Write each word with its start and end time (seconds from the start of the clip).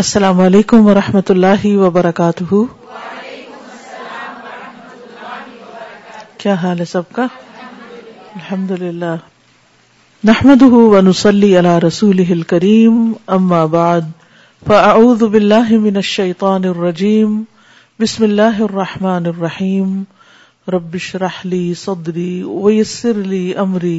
السلام 0.00 0.40
علیکم 0.44 0.86
و 0.86 0.94
رحمۃ 0.94 1.30
اللہ 1.30 1.62
وبرکاتہ 1.78 2.54
کیا 6.38 6.54
حال 6.62 6.80
ہے 6.80 6.84
سب 6.90 7.08
کا 7.18 7.26
الحمد 8.40 8.70
للہ 8.82 9.14
نحمد 10.32 10.62
ونسلی 10.92 11.56
علی 11.58 11.68
رسول 11.86 12.42
کریم 12.52 13.00
اما 13.38 13.64
بعد 13.78 14.10
فاعوذ 14.66 15.22
باللہ 15.32 15.72
من 15.88 15.96
الشیطان 16.04 16.64
الرجیم 16.74 17.42
بسم 18.00 18.24
اللہ 18.30 18.60
الرحمٰن 18.70 19.26
الرحیم 19.34 20.02
ربش 20.74 21.14
راہلی 21.20 21.64
صدری 21.84 22.32
ویسر 22.62 23.22
لی 23.34 23.44
امری 23.68 23.98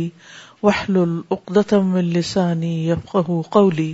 وحل 0.64 0.98
العقدم 1.08 1.96
قولی 3.62 3.94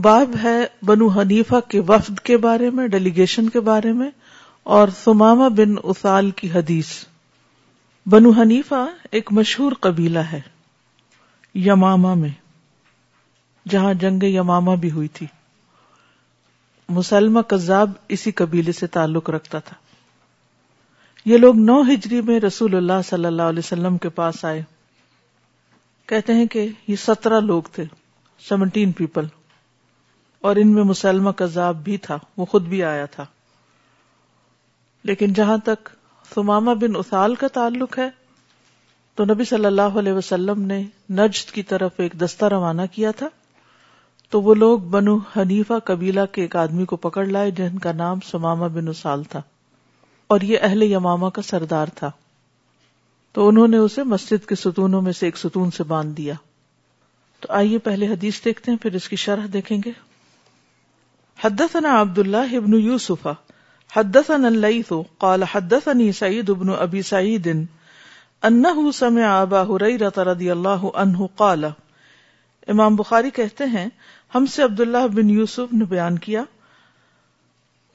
باب 0.00 0.34
ہے 0.42 0.56
بنو 0.86 1.06
حنیفہ 1.18 1.56
کے 1.70 1.80
وفد 1.88 2.18
کے 2.24 2.36
بارے 2.44 2.68
میں 2.76 2.86
ڈیلیگیشن 2.88 3.48
کے 3.50 3.60
بارے 3.60 3.90
میں 3.92 4.08
اور 4.76 4.88
سماما 5.02 5.48
بن 5.56 5.74
اسال 5.82 6.30
کی 6.38 6.50
حدیث 6.50 6.88
بنو 8.10 8.30
حنیفہ 8.40 8.84
ایک 9.10 9.32
مشہور 9.38 9.72
قبیلہ 9.80 10.18
ہے 10.30 10.40
یماما 11.64 12.12
میں 12.20 12.28
جہاں 13.70 13.92
جنگ 14.02 14.22
یماما 14.30 14.74
بھی 14.84 14.90
ہوئی 14.90 15.08
تھی 15.18 15.26
مسلمہ 16.98 17.40
کذاب 17.48 17.90
اسی 18.16 18.30
قبیلے 18.40 18.72
سے 18.80 18.86
تعلق 18.96 19.30
رکھتا 19.30 19.58
تھا 19.66 19.76
یہ 21.30 21.36
لوگ 21.38 21.58
نو 21.66 21.80
ہجری 21.92 22.20
میں 22.30 22.38
رسول 22.46 22.76
اللہ 22.76 23.02
صلی 23.08 23.24
اللہ 23.26 23.52
علیہ 23.52 23.64
وسلم 23.66 23.98
کے 23.98 24.08
پاس 24.14 24.44
آئے 24.54 24.62
کہتے 26.08 26.34
ہیں 26.34 26.46
کہ 26.56 26.66
یہ 26.86 26.96
سترہ 27.06 27.40
لوگ 27.40 27.70
تھے 27.72 27.84
سیونٹین 28.48 28.92
پیپل 28.92 29.26
اور 30.48 30.56
ان 30.60 30.72
میں 30.74 30.82
مسلمہ 30.84 31.30
کذاب 31.36 31.82
بھی 31.84 31.96
تھا 32.04 32.16
وہ 32.36 32.44
خود 32.52 32.64
بھی 32.68 32.82
آیا 32.84 33.04
تھا 33.10 33.24
لیکن 35.10 35.32
جہاں 35.32 35.56
تک 35.64 35.88
ثمامہ 36.34 36.70
بن 36.80 36.96
اثال 36.98 37.34
کا 37.42 37.48
تعلق 37.58 37.98
ہے 37.98 38.08
تو 39.16 39.24
نبی 39.32 39.44
صلی 39.52 39.66
اللہ 39.66 39.98
علیہ 40.02 40.12
وسلم 40.12 40.62
نے 40.72 40.82
نجد 41.20 41.50
کی 41.54 41.62
طرف 41.74 42.00
ایک 42.00 42.18
دستہ 42.20 42.44
روانہ 42.54 42.82
کیا 42.94 43.10
تھا 43.20 43.28
تو 44.30 44.40
وہ 44.42 44.54
لوگ 44.54 44.80
بنو 44.96 45.16
حنیفہ 45.36 45.78
قبیلہ 45.84 46.20
کے 46.32 46.42
ایک 46.42 46.56
آدمی 46.66 46.84
کو 46.92 46.96
پکڑ 47.08 47.24
لائے 47.26 47.50
جن 47.58 47.78
کا 47.86 47.92
نام 48.02 48.20
سماما 48.30 48.66
بن 48.76 48.88
اسال 48.88 49.22
تھا 49.34 49.42
اور 50.34 50.40
یہ 50.52 50.58
اہل 50.70 50.82
یمامہ 50.92 51.28
کا 51.38 51.42
سردار 51.42 51.88
تھا 51.94 52.10
تو 53.34 53.48
انہوں 53.48 53.68
نے 53.68 53.76
اسے 53.88 54.02
مسجد 54.14 54.48
کے 54.48 54.54
ستونوں 54.64 55.00
میں 55.02 55.12
سے 55.18 55.26
ایک 55.26 55.36
ستون 55.38 55.70
سے 55.76 55.84
باندھ 55.92 56.16
دیا 56.16 56.34
تو 57.40 57.52
آئیے 57.60 57.78
پہلے 57.88 58.06
حدیث 58.12 58.44
دیکھتے 58.44 58.70
ہیں 58.70 58.78
پھر 58.82 58.94
اس 58.94 59.08
کی 59.08 59.16
شرح 59.26 59.46
دیکھیں 59.52 59.78
گے 59.84 59.90
حدثنا 61.42 61.92
عبد 62.00 62.18
الله 62.22 62.58
بن 62.64 62.74
يوسف 62.80 63.22
حدثنا 63.92 64.48
الليث 64.48 64.90
قال 65.24 65.44
حدثني 65.52 66.04
سعيد 66.18 66.50
بن 66.58 66.68
ابي 66.82 67.00
سعيد 67.08 67.46
انه 68.50 68.90
سمع 68.98 69.30
ابا 69.46 69.62
هريره 69.70 70.12
رضي 70.28 70.52
الله 70.52 70.92
عنه 71.00 71.26
قال 71.40 71.64
امام 72.74 72.96
بخاری 73.00 73.32
کہتے 73.38 73.66
ہیں 73.74 73.86
ہم 74.34 74.46
سے 74.54 74.62
عبد 74.66 74.84
بن 75.16 75.30
یوسف 75.38 75.72
نے 75.80 75.84
بیان 75.94 76.18
کیا 76.26 76.42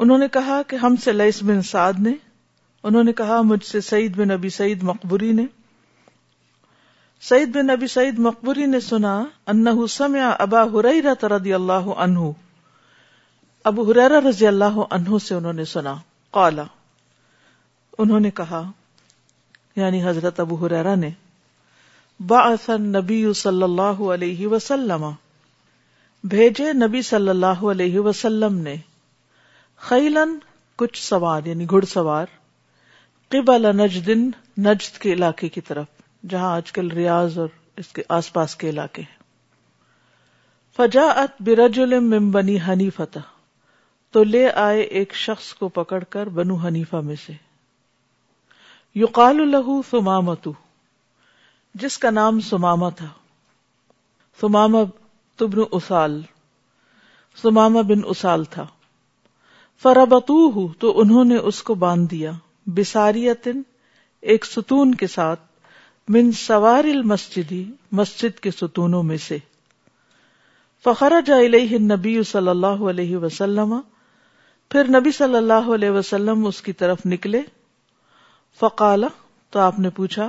انہوں 0.06 0.18
نے 0.24 0.28
کہا 0.40 0.58
کہ 0.74 0.79
ہم 0.84 0.96
سے 1.03 1.12
لئیس 1.12 1.40
بن 1.52 1.62
سعد 1.69 2.02
نے 2.09 2.14
انہوں 2.91 3.03
نے 3.12 3.14
کہا 3.22 3.40
مجھ 3.53 3.64
سے 3.69 3.81
سعید 3.91 4.18
بن 4.19 4.31
ابی 4.40 4.50
سعید 4.59 4.84
مقبری 4.91 5.31
نے 5.40 5.46
سعید 7.29 7.56
بن 7.56 7.69
ابی 7.78 7.88
سعید 7.97 8.19
مقبری 8.29 8.66
نے 8.75 8.79
سنا 8.91 9.16
انہو 9.56 9.88
سمع 10.00 10.34
ابا 10.50 10.64
حریرہ 10.75 11.19
رضی 11.35 11.53
اللہ 11.62 11.90
عنہ 12.08 12.28
ابو 13.67 13.83
حریرا 13.91 14.19
رضی 14.28 14.45
اللہ 14.47 14.75
عنہ 14.97 15.17
سے 15.28 15.33
انہوں 15.35 15.53
نے 15.53 15.61
نے 15.61 15.66
سنا 15.69 15.94
انہوں 18.03 18.29
کہا 18.35 18.61
یعنی 19.81 20.01
حضرت 20.03 20.39
ابو 20.39 20.55
حریرا 20.66 20.94
نے 21.03 21.09
باسن 22.33 22.85
نبی 22.97 23.17
صلی 23.41 23.63
اللہ 23.67 24.00
علیہ 24.16 24.47
وسلم 24.55 25.05
بھیجے 26.35 26.72
نبی 26.85 27.01
صلی 27.09 27.29
اللہ 27.35 27.63
علیہ 27.73 28.00
وسلم 28.09 28.57
نے 28.69 28.75
خیلن 29.89 30.35
کچھ 30.84 31.03
سوار 31.07 31.45
یعنی 31.53 31.66
گھڑ 31.72 31.84
سوار 31.95 32.31
قبل 33.35 33.69
نجدن 33.84 34.29
نجد 34.67 34.97
کے 35.05 35.13
علاقے 35.13 35.49
کی 35.57 35.61
طرف 35.72 35.95
جہاں 36.29 36.53
آج 36.55 36.72
کل 36.78 36.91
ریاض 37.01 37.38
اور 37.44 37.49
اس 37.81 37.88
کے 37.97 38.03
آس 38.19 38.31
پاس 38.34 38.55
کے 38.61 38.69
علاقے 38.69 39.01
فجا 40.78 41.09
ات 41.23 41.41
برج 41.49 41.79
المبنی 41.88 42.29
بنی 42.67 42.89
فتح 42.99 43.35
تو 44.17 44.22
لے 44.23 44.39
آئے 44.59 44.81
ایک 45.00 45.13
شخص 45.16 45.47
کو 45.55 45.67
پکڑ 45.73 45.97
کر 46.13 46.29
بنو 46.38 46.55
حنیفہ 46.63 46.97
میں 47.07 47.16
سے 47.25 47.33
یقال 49.00 49.39
سمامتو 49.89 50.51
جس 51.81 51.97
کا 52.05 52.09
نام 52.11 52.39
سماما 52.47 52.88
تھا 53.01 53.07
سماما 54.41 54.79
تبن 55.39 55.59
اسال 55.79 56.19
سماما 57.41 57.81
بن 57.91 58.01
اسال 58.16 58.44
تھا 58.55 58.66
فربتو 59.83 60.67
تو 60.79 60.94
انہوں 61.01 61.23
نے 61.34 61.38
اس 61.51 61.61
کو 61.69 61.73
باندھ 61.85 62.09
دیا 62.11 62.31
بساری 62.78 63.28
ستون 64.53 64.95
کے 65.03 65.07
ساتھ 65.17 65.41
من 66.16 66.31
سوار 66.45 66.85
مسجد 67.94 68.39
کے 68.45 68.51
ستونوں 68.59 69.03
میں 69.11 69.17
سے 69.28 69.38
فخر 70.84 71.13
جا 71.25 71.39
نبی 71.94 72.16
صلی 72.31 72.49
اللہ 72.55 72.84
علیہ 72.94 73.17
وسلم 73.28 73.78
پھر 74.73 74.88
نبی 74.94 75.11
صلی 75.17 75.35
اللہ 75.35 75.67
علیہ 75.73 75.89
وسلم 75.97 76.45
اس 76.47 76.61
کی 76.61 76.72
طرف 76.81 77.05
نکلے 77.05 77.41
فقال 78.59 79.03
تو 79.51 79.59
آپ 79.59 79.78
نے 79.79 79.89
پوچھا 80.00 80.28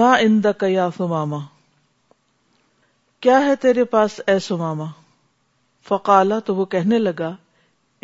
ماں 0.00 0.16
ان 0.22 0.42
دا 0.44 0.50
قیا 0.58 0.88
فماما 0.96 1.38
کیا 3.26 3.38
ہے 3.44 3.56
تیرے 3.60 3.84
پاس 3.94 4.20
اے 4.26 4.38
سماما 4.48 4.84
فقالا 5.88 6.38
تو 6.50 6.54
وہ 6.56 6.64
کہنے 6.74 6.98
لگا 6.98 7.30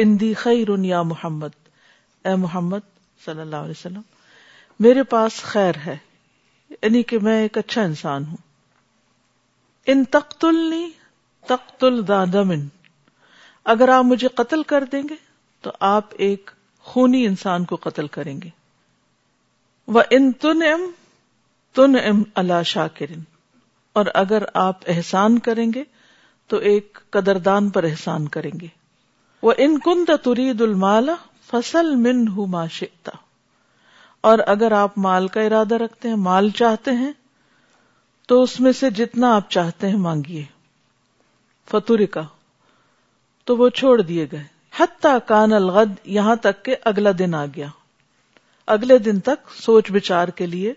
اندی 0.04 0.32
خیر 0.44 0.68
یا 0.84 1.02
محمد 1.12 1.54
اے 2.26 2.34
محمد 2.46 2.88
صلی 3.24 3.40
اللہ 3.40 3.66
علیہ 3.68 3.78
وسلم 3.78 4.00
میرے 4.86 5.02
پاس 5.14 5.40
خیر 5.52 5.78
ہے 5.86 5.96
یعنی 6.70 7.02
کہ 7.12 7.18
میں 7.28 7.40
ایک 7.42 7.58
اچھا 7.58 7.82
انسان 7.82 8.24
ہوں 8.30 8.36
ان 9.92 10.04
تختلنی 10.18 10.88
تختل 11.48 12.06
دادمن 12.08 12.66
اگر 13.74 13.88
آپ 13.96 14.04
مجھے 14.04 14.28
قتل 14.40 14.62
کر 14.72 14.84
دیں 14.92 15.02
گے 15.10 15.16
تو 15.66 15.70
آپ 15.86 16.08
ایک 16.24 16.50
خونی 16.88 17.24
انسان 17.26 17.64
کو 17.70 17.76
قتل 17.82 18.06
کریں 18.16 18.36
گے 18.42 18.48
وہ 19.94 20.02
ان 20.16 20.30
تن 20.42 20.62
ام 20.72 20.80
تن 21.76 21.96
ام 22.02 22.22
اللہ 22.42 22.62
شا 22.72 22.86
اور 24.00 24.06
اگر 24.22 24.42
آپ 24.66 24.84
احسان 24.94 25.38
کریں 25.48 25.66
گے 25.74 25.82
تو 26.52 26.56
ایک 26.72 26.98
قدردان 27.16 27.70
پر 27.78 27.84
احسان 27.90 28.28
کریں 28.38 28.50
گے 28.60 28.66
وہ 29.42 29.52
ان 29.66 29.78
کن 29.84 30.04
ترید 30.24 30.60
المال 30.70 31.10
فصل 31.50 31.94
من 32.06 32.26
ہو 32.36 32.46
ماشتا 32.56 33.12
اور 34.30 34.38
اگر 34.54 34.72
آپ 34.84 34.98
مال 35.10 35.28
کا 35.38 35.48
ارادہ 35.50 35.74
رکھتے 35.84 36.08
ہیں 36.08 36.16
مال 36.32 36.50
چاہتے 36.64 36.92
ہیں 37.04 37.12
تو 38.28 38.42
اس 38.42 38.58
میں 38.60 38.72
سے 38.82 38.90
جتنا 39.04 39.34
آپ 39.36 39.50
چاہتے 39.58 39.88
ہیں 39.88 39.98
مانگیے 40.10 40.44
فتوری 41.70 42.06
کا 42.18 42.22
تو 43.46 43.56
وہ 43.56 43.68
چھوڑ 43.80 44.00
دیے 44.02 44.26
گئے 44.32 44.54
کان 45.26 45.52
الغد 45.52 45.92
یہاں 46.14 46.34
تک 46.42 46.62
کے 46.64 46.74
اگلا 46.88 47.10
دن 47.18 47.34
آ 47.34 47.44
گیا 47.56 47.66
اگلے 48.74 48.98
دن 48.98 49.20
تک 49.28 49.50
سوچ 49.60 49.90
بچار 49.92 50.28
کے 50.40 50.46
لیے 50.46 50.72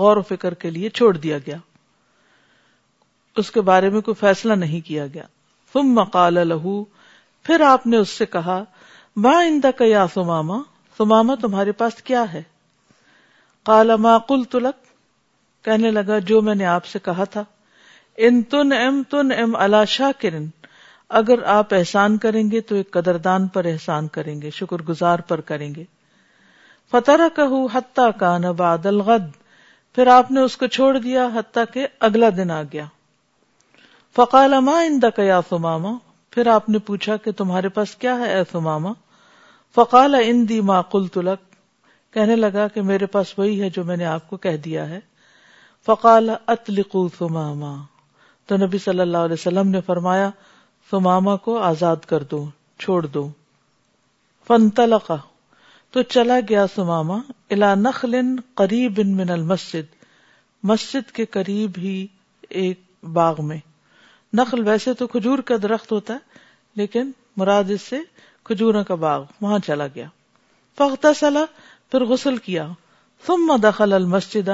غور 0.00 0.16
و 0.16 0.22
فکر 0.28 0.54
کے 0.62 0.70
لیے 0.70 0.88
چھوڑ 0.98 1.16
دیا 1.16 1.38
گیا 1.46 1.56
اس 3.42 3.50
کے 3.50 3.60
بارے 3.70 3.90
میں 3.90 4.00
کوئی 4.08 4.14
فیصلہ 4.20 4.52
نہیں 4.62 4.80
کیا 4.86 5.06
گیا 5.14 6.28
لہو 6.44 6.82
پھر 7.46 7.60
آپ 7.68 7.86
نے 7.86 7.96
اس 7.96 8.08
سے 8.20 8.26
کہا 8.36 8.62
باں 9.22 9.36
اندا 9.44 9.70
کا 9.78 9.84
سماما 10.14 10.58
سماما 10.98 11.34
تمہارے 11.40 11.72
پاس 11.82 12.02
کیا 12.02 12.24
ہے 12.32 12.42
کالا 13.66 13.96
ما 14.06 14.16
کل 14.28 14.44
تلک 14.50 14.86
کہنے 15.64 15.90
لگا 15.90 16.18
جو 16.30 16.40
میں 16.48 16.54
نے 16.54 16.66
آپ 16.78 16.84
سے 16.86 16.98
کہا 17.04 17.24
تھا 17.36 17.44
ان 18.26 18.42
تن 18.54 18.72
ام 18.80 19.02
تن 19.10 19.32
ام 19.42 19.56
الاشا 19.66 20.10
کرن 20.20 20.46
اگر 21.18 21.42
آپ 21.52 21.72
احسان 21.74 22.16
کریں 22.18 22.42
گے 22.50 22.60
تو 22.68 22.74
ایک 22.74 22.90
قدردان 22.90 23.46
پر 23.54 23.64
احسان 23.72 24.06
کریں 24.12 24.40
گے 24.42 24.50
شکر 24.58 24.82
گزار 24.88 25.18
پر 25.28 25.40
کریں 25.50 25.72
گے 25.74 25.84
فتح 26.90 27.40
کا 28.20 28.36
نباد 28.38 28.86
الغد 28.86 29.28
پھر 29.94 30.06
آپ 30.14 30.30
نے 30.30 30.40
اس 30.42 30.56
کو 30.56 30.66
چھوڑ 30.66 30.96
دیا 30.98 31.26
حتیٰ 31.34 31.64
کہ 31.72 31.86
اگلا 32.08 32.28
دن 32.36 32.50
آ 32.50 32.62
گیا 32.72 32.84
فقال 34.16 34.58
ما 34.64 34.78
ان 34.80 35.00
دا 35.02 35.40
ثمامہ 35.48 35.88
پھر 36.32 36.46
آپ 36.52 36.68
نے 36.68 36.78
پوچھا 36.86 37.16
کہ 37.24 37.32
تمہارے 37.36 37.68
پاس 37.78 37.94
کیا 37.96 38.18
ہے 38.18 38.32
اے 38.36 38.42
ثمامہ 38.52 38.88
ان 40.26 40.48
دی 40.48 40.60
ما 40.70 40.80
کل 40.92 41.06
تلک 41.14 41.42
کہنے 42.14 42.36
لگا 42.36 42.66
کہ 42.74 42.82
میرے 42.88 43.06
پاس 43.14 43.38
وہی 43.38 43.60
ہے 43.62 43.70
جو 43.74 43.84
میں 43.84 43.96
نے 43.96 44.04
آپ 44.06 44.28
کو 44.30 44.36
کہہ 44.46 44.56
دیا 44.64 44.88
ہے 44.88 44.98
فقال 45.86 46.30
اطلقوا 46.46 47.08
ثمامہ 47.18 47.74
تو 48.48 48.56
نبی 48.64 48.78
صلی 48.84 49.00
اللہ 49.00 49.18
علیہ 49.28 49.32
وسلم 49.38 49.68
نے 49.70 49.80
فرمایا 49.86 50.30
سماما 50.94 51.34
کو 51.44 51.56
آزاد 51.66 52.04
کر 52.08 52.22
دو 52.30 52.38
چھوڑ 52.82 53.00
دو 53.14 53.20
فن 54.46 54.68
تو 55.92 56.02
چلا 56.14 56.38
گیا 56.48 56.64
سماما 56.74 57.16
الا 57.54 57.74
نخل 57.80 58.14
قریب 58.60 59.00
ان 59.04 59.14
من 59.16 59.30
المسد 59.36 59.92
مسجد 60.70 61.10
کے 61.16 61.24
قریب 61.36 61.78
ہی 61.82 61.96
ایک 62.62 62.80
باغ 63.18 63.44
میں 63.46 63.58
نخل 64.40 64.66
ویسے 64.68 64.94
تو 65.00 65.06
کھجور 65.14 65.38
کا 65.50 65.54
درخت 65.62 65.92
ہوتا 65.92 66.14
ہے 66.14 66.42
لیکن 66.80 67.10
مراد 67.42 67.70
اس 67.74 67.82
سے 67.92 67.98
کھجور 68.50 68.82
کا 68.88 68.94
باغ 69.06 69.22
وہاں 69.40 69.58
چلا 69.66 69.86
گیا 69.94 70.06
فخت 70.78 71.06
سلا 71.20 71.44
پھر 71.90 72.04
غسل 72.14 72.36
کیا 72.46 72.68
ثم 73.26 73.54
دخل 73.62 73.92
المسد 74.02 74.48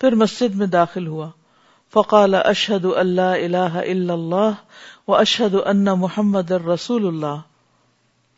پھر 0.00 0.14
مسجد 0.24 0.54
میں 0.62 0.66
داخل 0.80 1.06
ہوا 1.06 1.28
فقال 1.94 2.34
اشد 2.34 2.84
اللہ 3.00 3.34
اللہ 3.44 3.76
اللہ 3.90 4.52
و 5.10 5.14
اشد 5.14 5.54
ان 5.64 5.84
محمد 5.98 6.50
الرسول 6.50 6.72
رسول 7.02 7.06
اللہ 7.06 7.40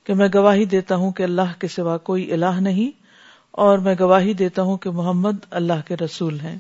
کہ 0.07 0.15
میں 0.15 0.29
گواہی 0.35 0.65
دیتا 0.75 0.97
ہوں 1.03 1.13
کہ 1.13 1.23
اللہ 1.23 1.59
کے 1.61 1.69
سوا 1.77 1.97
کوئی 2.11 2.31
اللہ 2.33 2.61
نہیں 2.67 2.91
اور 3.67 3.79
میں 3.87 3.95
گواہی 4.01 4.33
دیتا 4.43 4.63
ہوں 4.63 4.77
کہ 4.85 4.91
محمد 4.99 5.39
اللہ 5.61 5.81
کے 5.87 5.97
رسول 6.05 6.39
ہیں 6.41 6.57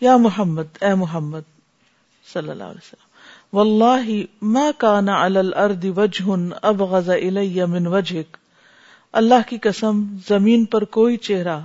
یا 0.00 0.16
محمد 0.26 0.82
اے 0.84 0.94
محمد 1.02 1.50
صلی 2.32 2.50
اللہ 2.50 2.64
علیہ 2.74 2.84
وسلم 2.84 3.56
واللہ 3.56 4.08
کان 4.36 4.74
کانا 4.78 5.20
الارض 5.24 5.84
وجہ 5.96 6.34
ابغض 6.70 7.10
الی 7.16 7.64
من 7.72 7.86
وجہک 7.96 8.36
اللہ 9.22 9.48
کی 9.48 9.58
قسم 9.62 10.02
زمین 10.28 10.64
پر 10.76 10.84
کوئی 10.98 11.16
چہرہ 11.30 11.58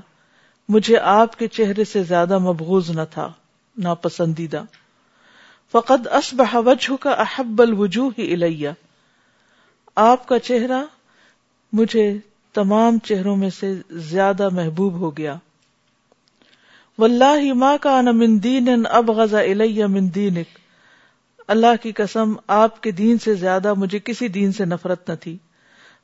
مجھے 0.73 0.97
آپ 1.15 1.37
کے 1.39 1.47
چہرے 1.59 1.83
سے 1.93 2.03
زیادہ 2.13 2.37
محبوض 2.47 2.89
نہ 2.97 3.01
تھا 3.11 3.31
ناپسندیدہ 3.83 4.61
فقد 5.71 6.07
اصبح 6.19 6.55
وجہ 6.65 6.95
کا 7.01 7.11
احب 7.23 7.61
الجو 7.61 8.07
ہی 8.17 8.31
الیا 8.33 8.71
آپ 10.09 10.27
کا 10.27 10.39
چہرہ 10.47 10.81
مجھے 11.79 12.11
تمام 12.53 12.97
چہروں 13.05 13.35
میں 13.37 13.49
سے 13.59 13.73
زیادہ 14.11 14.47
محبوب 14.53 14.93
ہو 14.99 15.15
گیا 15.17 15.35
ولہ 16.99 17.75
کا 17.81 17.97
ابغض 17.99 18.87
اب 18.99 19.09
غزا 19.17 19.41
دینک 20.15 20.57
اللہ 21.53 21.75
کی 21.81 21.91
کسم 21.95 22.33
آپ 22.55 22.81
کے 22.83 22.91
دین 23.01 23.17
سے 23.23 23.35
زیادہ 23.43 23.73
مجھے 23.83 23.99
کسی 24.05 24.27
دین 24.39 24.51
سے 24.57 24.65
نفرت 24.65 25.09
نہ 25.09 25.15
تھی 25.21 25.35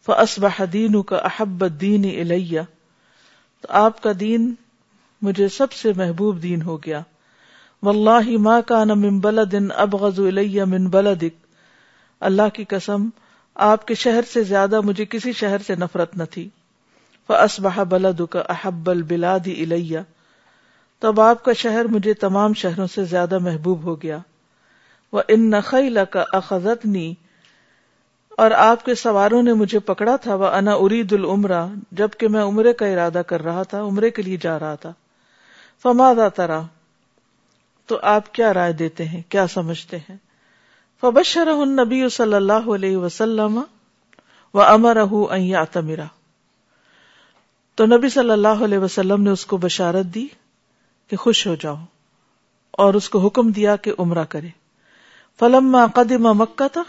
فاصبح 0.06 0.64
دین 0.74 0.96
احب 0.96 1.04
کا 1.10 1.18
احب 1.30 1.66
دین 1.82 2.64
آپ 3.86 4.02
کا 4.04 4.12
دین 4.20 4.54
مجھے 5.28 5.48
سب 5.58 5.72
سے 5.74 5.92
محبوب 5.98 6.42
دین 6.44 6.62
ہو 6.62 6.78
گیا 6.86 7.02
واللہ 7.84 8.28
اللہ 8.32 8.62
کان 8.68 9.00
من 9.02 9.20
بلد 9.20 9.54
ابغض 9.84 10.20
الی 10.28 10.60
من 10.68 10.88
بلدک 10.90 11.44
اللہ 12.30 12.50
کی 12.54 12.64
کسم 12.70 13.08
آپ 13.70 13.86
کے 13.88 13.96
شہر 14.04 14.22
سے 14.34 14.44
زیادہ 14.44 14.80
مجھے 14.84 15.06
کسی 15.10 15.32
شہر 15.42 15.62
سے 15.68 15.76
نفرت 15.80 16.16
نہ 16.18 16.24
تھی 16.32 16.48
فاصبح 17.28 17.82
بلدک 17.90 18.36
احب 18.50 18.90
البلاد 18.90 19.46
دی 19.46 19.96
تب 21.02 21.20
آپ 21.22 21.44
کا 21.46 21.54
شہر 21.62 21.86
مجھے 21.92 22.14
تمام 22.24 22.54
شہروں 22.64 22.88
سے 22.94 23.04
زیادہ 23.06 23.38
محبوب 23.44 23.84
ہو 23.84 24.02
گیا 24.02 24.18
وہ 25.14 25.22
ان 25.30 25.50
نخلا 25.50 26.04
کا 26.16 26.24
اخذت 26.38 26.86
نی 26.86 27.14
اور 28.44 28.52
آپ 28.62 28.84
کے 28.86 28.94
سواروں 29.02 29.42
نے 29.44 29.54
مجھے 29.62 29.80
پکڑا 29.90 30.16
تھا 30.24 30.36
وہ 30.36 30.46
انا 30.54 30.74
ارید 30.86 31.14
العمرا 31.14 31.66
جبکہ 32.00 32.28
میں 32.30 32.42
عمرے 32.44 32.74
کا 32.82 32.86
ارادہ 32.86 33.22
کر 33.28 33.42
رہا 33.44 33.64
تھا 33.74 33.82
عمرے 33.82 34.10
کے 34.18 34.22
لیے 34.22 34.38
جا 34.42 34.58
رہا 34.60 34.76
تھا 34.84 34.92
فما 35.84 36.12
ترا 36.36 36.62
تو 37.88 37.98
آپ 38.12 38.32
کیا 38.36 38.54
رائے 38.54 38.72
دیتے 38.84 39.06
ہیں 39.08 39.22
کیا 39.32 39.46
سمجھتے 39.54 39.98
ہیں 40.10 40.16
فبشر 41.02 41.50
نبی 41.82 42.04
وسلم 42.04 43.58
و 44.54 44.62
امر 44.62 44.98
تو 47.80 47.86
نبی 47.86 48.10
صلی 48.10 48.32
اللہ 48.32 48.64
علیہ 48.68 48.78
وسلم 48.80 49.22
نے 49.24 49.30
اس 49.32 49.46
کو 49.52 49.58
بشارت 49.66 50.06
دی 50.16 50.26
کہ 51.10 51.16
خوش 51.24 51.46
ہو 51.48 51.56
جاؤ 51.62 51.76
اور 52.84 52.94
اس 53.00 53.10
کو 53.10 53.20
حکم 53.26 53.50
دیا 53.58 53.76
کہ 53.88 53.94
عمرہ 54.00 54.24
کرے 54.34 54.50
فلم 55.40 55.78
قدم 55.96 56.28
مکہ 56.42 56.68
تھا 56.74 56.84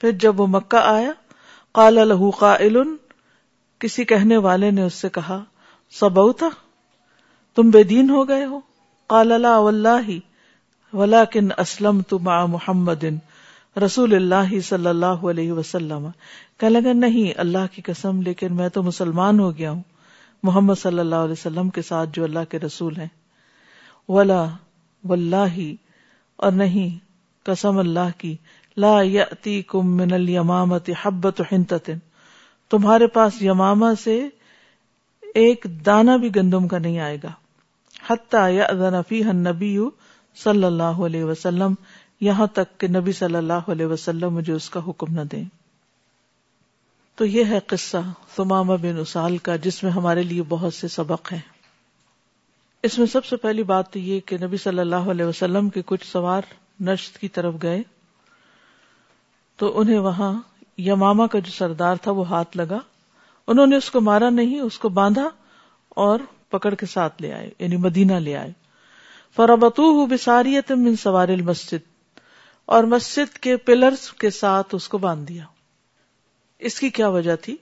پھر 0.00 0.12
جب 0.24 0.40
وہ 0.40 0.46
مکہ 0.56 0.82
آیا 0.88 1.12
قال 1.78 2.06
لہو 2.08 2.30
کا 2.38 2.56
کسی 3.84 4.04
کہنے 4.12 4.36
والے 4.46 4.70
نے 4.78 4.82
اس 4.82 4.94
سے 5.04 5.08
کہا 5.14 5.38
سب 5.98 6.20
تھا 6.38 6.48
تم 7.56 7.70
بے 7.76 7.82
دین 7.92 8.10
ہو 8.10 8.26
گئے 8.28 8.44
ہو 8.46 8.60
قال 9.14 9.32
اللہ 9.32 9.58
واللہ 9.66 10.02
ہی 10.08 10.18
ولاکن 10.98 11.48
اسلم 11.62 12.00
تو 12.08 12.16
تما 12.18 12.36
محمد 12.52 13.04
رسول 13.84 14.14
اللہ 14.14 14.58
صلی 14.68 14.88
اللہ 14.88 15.24
علیہ 15.30 15.52
وسلم 15.52 16.08
کہ 16.60 16.68
نہیں 16.92 17.38
اللہ 17.40 17.66
کی 17.74 17.82
قسم 17.86 18.22
لیکن 18.22 18.56
میں 18.56 18.68
تو 18.76 18.82
مسلمان 18.82 19.40
ہو 19.40 19.56
گیا 19.58 19.70
ہوں 19.70 19.82
محمد 20.48 20.78
صلی 20.82 20.98
اللہ 21.00 21.22
علیہ 21.28 21.32
وسلم 21.32 21.68
کے 21.76 21.82
ساتھ 21.90 22.10
جو 22.14 22.24
اللہ 22.24 22.44
کے 22.50 22.58
رسول 22.58 22.96
ہیں 22.96 23.06
ولا 24.08 24.42
واللہ 25.08 25.60
اور 26.44 26.52
نہیں 26.62 26.98
قسم 27.46 27.78
اللہ 27.78 28.10
کی 28.18 28.34
لا 28.76 28.96
من 29.84 30.12
الیمامت 30.14 30.90
حبت 31.02 31.40
تمہارے 32.70 33.06
پاس 33.14 33.40
یمامہ 33.42 33.92
سے 34.02 34.20
ایک 35.44 35.66
دانہ 35.86 36.16
بھی 36.20 36.34
گندم 36.36 36.68
کا 36.68 36.78
نہیں 36.78 36.98
آئے 37.00 37.16
گا 37.22 37.30
حتی 38.10 38.50
یأذن 38.56 38.94
فیہ 39.08 39.32
نفی 39.48 39.76
صلی 40.42 40.64
اللہ 40.64 40.98
علیہ 41.06 41.24
وسلم 41.24 41.74
یہاں 42.20 42.46
تک 42.54 42.78
کہ 42.80 42.88
نبی 42.98 43.12
صلی 43.12 43.36
اللہ 43.36 43.70
علیہ 43.72 43.86
وسلم 43.86 44.34
مجھے 44.34 44.52
اس 44.52 44.68
کا 44.70 44.80
حکم 44.86 45.12
نہ 45.14 45.20
دیں 45.32 45.42
تو 47.16 47.24
یہ 47.26 47.44
ہے 47.50 47.58
قصہ 47.66 47.96
تماما 48.34 48.74
بن 48.82 48.98
اسال 49.00 49.36
کا 49.46 49.56
جس 49.64 49.82
میں 49.82 49.90
ہمارے 49.92 50.22
لیے 50.22 50.42
بہت 50.48 50.74
سے 50.74 50.88
سبق 50.88 51.32
ہیں 51.32 51.40
اس 52.88 52.98
میں 52.98 53.06
سب 53.12 53.24
سے 53.24 53.36
پہلی 53.36 53.62
بات 53.70 53.92
تو 53.92 53.98
یہ 53.98 54.20
کہ 54.26 54.36
نبی 54.42 54.56
صلی 54.56 54.78
اللہ 54.80 55.10
علیہ 55.10 55.24
وسلم 55.26 55.68
کے 55.70 55.82
کچھ 55.86 56.06
سوار 56.10 56.42
نشت 56.88 57.18
کی 57.20 57.28
طرف 57.28 57.54
گئے 57.62 57.82
تو 59.58 59.78
انہیں 59.80 59.98
وہاں 60.08 60.32
یماما 60.86 61.26
کا 61.34 61.38
جو 61.38 61.50
سردار 61.56 61.96
تھا 62.02 62.10
وہ 62.20 62.28
ہاتھ 62.28 62.56
لگا 62.56 62.78
انہوں 63.52 63.66
نے 63.66 63.76
اس 63.76 63.90
کو 63.90 64.00
مارا 64.00 64.30
نہیں 64.30 64.60
اس 64.60 64.78
کو 64.78 64.88
باندھا 65.00 65.28
اور 66.04 66.20
پکڑ 66.50 66.74
کے 66.74 66.86
ساتھ 66.92 67.20
لے 67.22 67.32
آئے 67.32 67.50
یعنی 67.58 67.76
مدینہ 67.84 68.12
لے 68.28 68.36
آئے 68.36 68.52
فربتو 69.36 69.84
بساریت 70.10 70.70
بساری 70.72 70.94
سوار 71.02 71.28
مسجد 71.48 71.88
اور 72.74 72.84
مسجد 72.94 73.36
کے 73.42 73.56
پلر 73.66 73.94
کے 74.20 74.30
ساتھ 74.38 74.74
اس 74.74 74.88
کو 74.94 74.98
باندھ 75.04 75.24
دیا 75.28 75.44
اس 76.70 76.78
کی 76.80 76.88
کیا 76.96 77.08
وجہ 77.16 77.36
تھی 77.42 77.54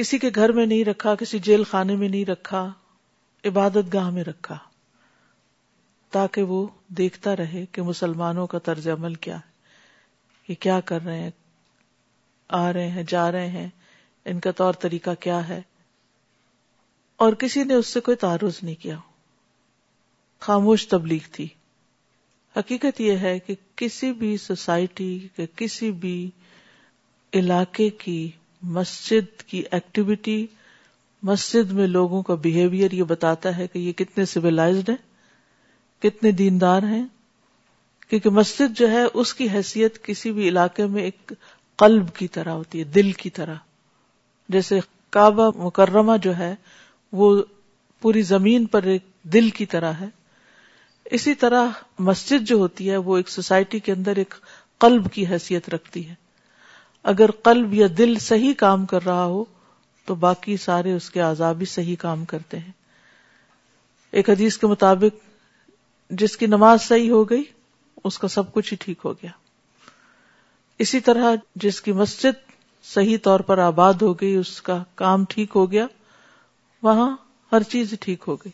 کسی 0.00 0.18
کے 0.18 0.30
گھر 0.34 0.52
میں 0.58 0.66
نہیں 0.66 0.84
رکھا 0.84 1.14
کسی 1.20 1.38
جیل 1.48 1.64
خانے 1.70 1.96
میں 2.02 2.08
نہیں 2.08 2.24
رکھا 2.30 2.60
عبادت 3.48 3.92
گاہ 3.94 4.10
میں 4.18 4.24
رکھا 4.24 4.56
تاکہ 6.16 6.42
وہ 6.52 6.66
دیکھتا 6.98 7.34
رہے 7.36 7.64
کہ 7.72 7.82
مسلمانوں 7.88 8.46
کا 8.54 8.58
طرز 8.68 8.88
عمل 8.98 9.14
کیا 9.26 9.36
ہے 9.36 9.50
یہ 10.48 10.54
کیا 10.62 10.78
کر 10.90 11.02
رہے 11.04 11.18
ہیں 11.20 11.30
آ 12.62 12.72
رہے 12.72 12.88
ہیں 12.90 13.02
جا 13.08 13.30
رہے 13.32 13.48
ہیں 13.48 13.68
ان 14.30 14.40
کا 14.46 14.50
طور 14.62 14.74
طریقہ 14.86 15.10
کیا 15.20 15.46
ہے 15.48 15.60
اور 17.24 17.32
کسی 17.42 17.64
نے 17.64 17.74
اس 17.74 17.86
سے 17.94 18.00
کوئی 18.08 18.16
تعارض 18.26 18.58
نہیں 18.62 18.82
کیا 18.82 18.96
خاموش 20.46 20.86
تبلیغ 20.88 21.30
تھی 21.32 21.46
حقیقت 22.56 23.00
یہ 23.00 23.16
ہے 23.26 23.38
کہ 23.46 23.54
کسی 23.76 24.12
بھی 24.20 24.36
سوسائٹی 24.46 25.10
کے 25.36 25.46
کسی 25.56 25.90
بھی 26.04 26.14
علاقے 27.40 27.88
کی 28.04 28.16
مسجد 28.76 29.42
کی 29.50 29.62
ایکٹیویٹی 29.70 30.44
مسجد 31.30 31.70
میں 31.80 31.86
لوگوں 31.86 32.22
کا 32.30 32.34
بیہیویئر 32.46 32.92
یہ 32.98 33.02
بتاتا 33.08 33.56
ہے 33.56 33.66
کہ 33.72 33.78
یہ 33.78 33.92
کتنے 33.96 34.24
سویلائزڈ 34.26 34.88
ہیں 34.88 35.02
کتنے 36.02 36.30
دیندار 36.42 36.82
ہیں 36.90 37.04
کیونکہ 38.08 38.30
مسجد 38.38 38.78
جو 38.78 38.90
ہے 38.90 39.02
اس 39.20 39.32
کی 39.40 39.48
حیثیت 39.52 40.02
کسی 40.04 40.32
بھی 40.38 40.48
علاقے 40.48 40.86
میں 40.94 41.02
ایک 41.02 41.32
قلب 41.82 42.12
کی 42.14 42.28
طرح 42.36 42.52
ہوتی 42.60 42.78
ہے 42.78 42.84
دل 42.96 43.10
کی 43.22 43.30
طرح 43.40 43.54
جیسے 44.54 44.78
کعبہ 45.18 45.50
مکرمہ 45.64 46.16
جو 46.22 46.36
ہے 46.38 46.54
وہ 47.20 47.30
پوری 48.02 48.22
زمین 48.32 48.66
پر 48.74 48.82
ایک 48.94 49.04
دل 49.34 49.50
کی 49.60 49.66
طرح 49.74 49.92
ہے 50.00 50.08
اسی 51.18 51.34
طرح 51.34 51.68
مسجد 52.06 52.46
جو 52.48 52.56
ہوتی 52.56 52.90
ہے 52.90 52.96
وہ 53.06 53.16
ایک 53.16 53.28
سوسائٹی 53.28 53.78
کے 53.86 53.92
اندر 53.92 54.16
ایک 54.16 54.34
قلب 54.82 55.10
کی 55.12 55.24
حیثیت 55.26 55.68
رکھتی 55.74 56.08
ہے 56.08 56.14
اگر 57.12 57.30
قلب 57.44 57.72
یا 57.74 57.86
دل 57.98 58.18
صحیح 58.28 58.52
کام 58.58 58.84
کر 58.86 59.04
رہا 59.04 59.24
ہو 59.24 59.42
تو 60.06 60.14
باقی 60.24 60.56
سارے 60.64 60.92
اس 60.96 61.08
کے 61.10 61.20
بھی 61.58 61.66
صحیح 61.72 61.96
کام 61.98 62.24
کرتے 62.34 62.58
ہیں 62.58 62.72
ایک 64.20 64.30
حدیث 64.30 64.56
کے 64.58 64.66
مطابق 64.66 65.16
جس 66.22 66.36
کی 66.36 66.46
نماز 66.52 66.82
صحیح 66.82 67.10
ہو 67.10 67.22
گئی 67.30 67.42
اس 68.08 68.18
کا 68.18 68.28
سب 68.36 68.52
کچھ 68.52 68.72
ہی 68.72 68.76
ٹھیک 68.84 69.00
ہو 69.04 69.12
گیا 69.22 69.30
اسی 70.84 71.00
طرح 71.10 71.34
جس 71.64 71.80
کی 71.86 71.92
مسجد 72.02 72.50
صحیح 72.94 73.18
طور 73.22 73.40
پر 73.50 73.58
آباد 73.66 74.02
ہو 74.02 74.12
گئی 74.20 74.34
اس 74.36 74.60
کا 74.68 74.82
کام 75.02 75.24
ٹھیک 75.34 75.50
ہو 75.56 75.70
گیا 75.72 75.86
وہاں 76.82 77.10
ہر 77.52 77.62
چیز 77.74 77.94
ٹھیک 78.00 78.24
ہو 78.26 78.36
گئی 78.44 78.50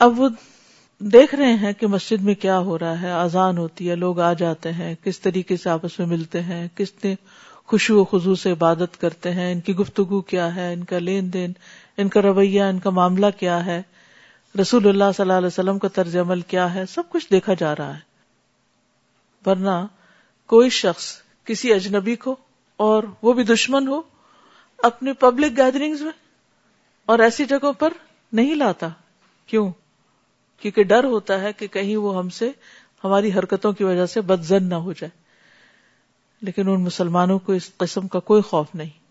اب 0.00 0.20
وہ 0.20 0.28
دیکھ 1.12 1.34
رہے 1.34 1.52
ہیں 1.56 1.72
کہ 1.80 1.86
مسجد 1.86 2.22
میں 2.24 2.34
کیا 2.42 2.58
ہو 2.68 2.78
رہا 2.78 3.00
ہے 3.00 3.10
آزان 3.12 3.58
ہوتی 3.58 3.88
ہے 3.90 3.94
لوگ 3.96 4.20
آ 4.20 4.32
جاتے 4.38 4.72
ہیں 4.72 4.94
کس 5.04 5.20
طریقے 5.20 5.56
سے 5.62 5.68
آپس 5.70 5.98
میں 5.98 6.06
ملتے 6.08 6.40
ہیں 6.42 6.66
کس 6.76 6.92
نے 7.04 7.14
خوشو 7.72 7.98
و 8.00 8.04
خزو 8.04 8.34
سے 8.40 8.50
عبادت 8.52 9.00
کرتے 9.00 9.30
ہیں 9.34 9.50
ان 9.52 9.60
کی 9.68 9.74
گفتگو 9.76 10.20
کیا 10.32 10.54
ہے 10.56 10.72
ان 10.72 10.82
کا 10.84 10.98
لین 10.98 11.32
دین 11.32 11.52
ان 12.02 12.08
کا 12.14 12.22
رویہ 12.22 12.62
ان 12.62 12.78
کا 12.84 12.90
معاملہ 12.98 13.26
کیا 13.40 13.64
ہے 13.66 13.80
رسول 14.60 14.88
اللہ 14.88 15.12
صلی 15.16 15.22
اللہ 15.22 15.38
علیہ 15.38 15.46
وسلم 15.46 15.78
کا 15.84 15.88
طرز 15.94 16.16
عمل 16.22 16.40
کیا 16.54 16.72
ہے 16.74 16.84
سب 16.94 17.08
کچھ 17.10 17.26
دیکھا 17.30 17.54
جا 17.58 17.74
رہا 17.78 17.94
ہے 17.94 19.48
ورنہ 19.50 19.84
کوئی 20.54 20.70
شخص 20.80 21.10
کسی 21.46 21.72
اجنبی 21.72 22.16
کو 22.26 22.34
اور 22.88 23.02
وہ 23.22 23.32
بھی 23.34 23.42
دشمن 23.54 23.88
ہو 23.88 24.00
اپنی 24.92 25.12
پبلک 25.20 25.56
گیدرنگز 25.56 26.02
میں 26.02 26.12
اور 27.12 27.18
ایسی 27.28 27.44
جگہوں 27.46 27.72
پر 27.78 27.92
نہیں 28.38 28.54
لاتا 28.54 28.88
کیوں 29.46 29.70
کیونکہ 30.60 30.82
ڈر 30.90 31.04
ہوتا 31.12 31.40
ہے 31.42 31.52
کہ 31.58 31.66
کہیں 31.72 31.96
وہ 31.96 32.16
ہم 32.18 32.28
سے 32.38 32.50
ہماری 33.04 33.32
حرکتوں 33.38 33.72
کی 33.78 33.84
وجہ 33.84 34.06
سے 34.06 34.20
بدزن 34.30 34.68
نہ 34.68 34.74
ہو 34.84 34.92
جائے 34.98 35.10
لیکن 36.46 36.68
ان 36.68 36.80
مسلمانوں 36.84 37.38
کو 37.46 37.52
اس 37.52 37.70
قسم 37.78 38.08
کا 38.14 38.20
کوئی 38.30 38.42
خوف 38.48 38.74
نہیں 38.74 39.02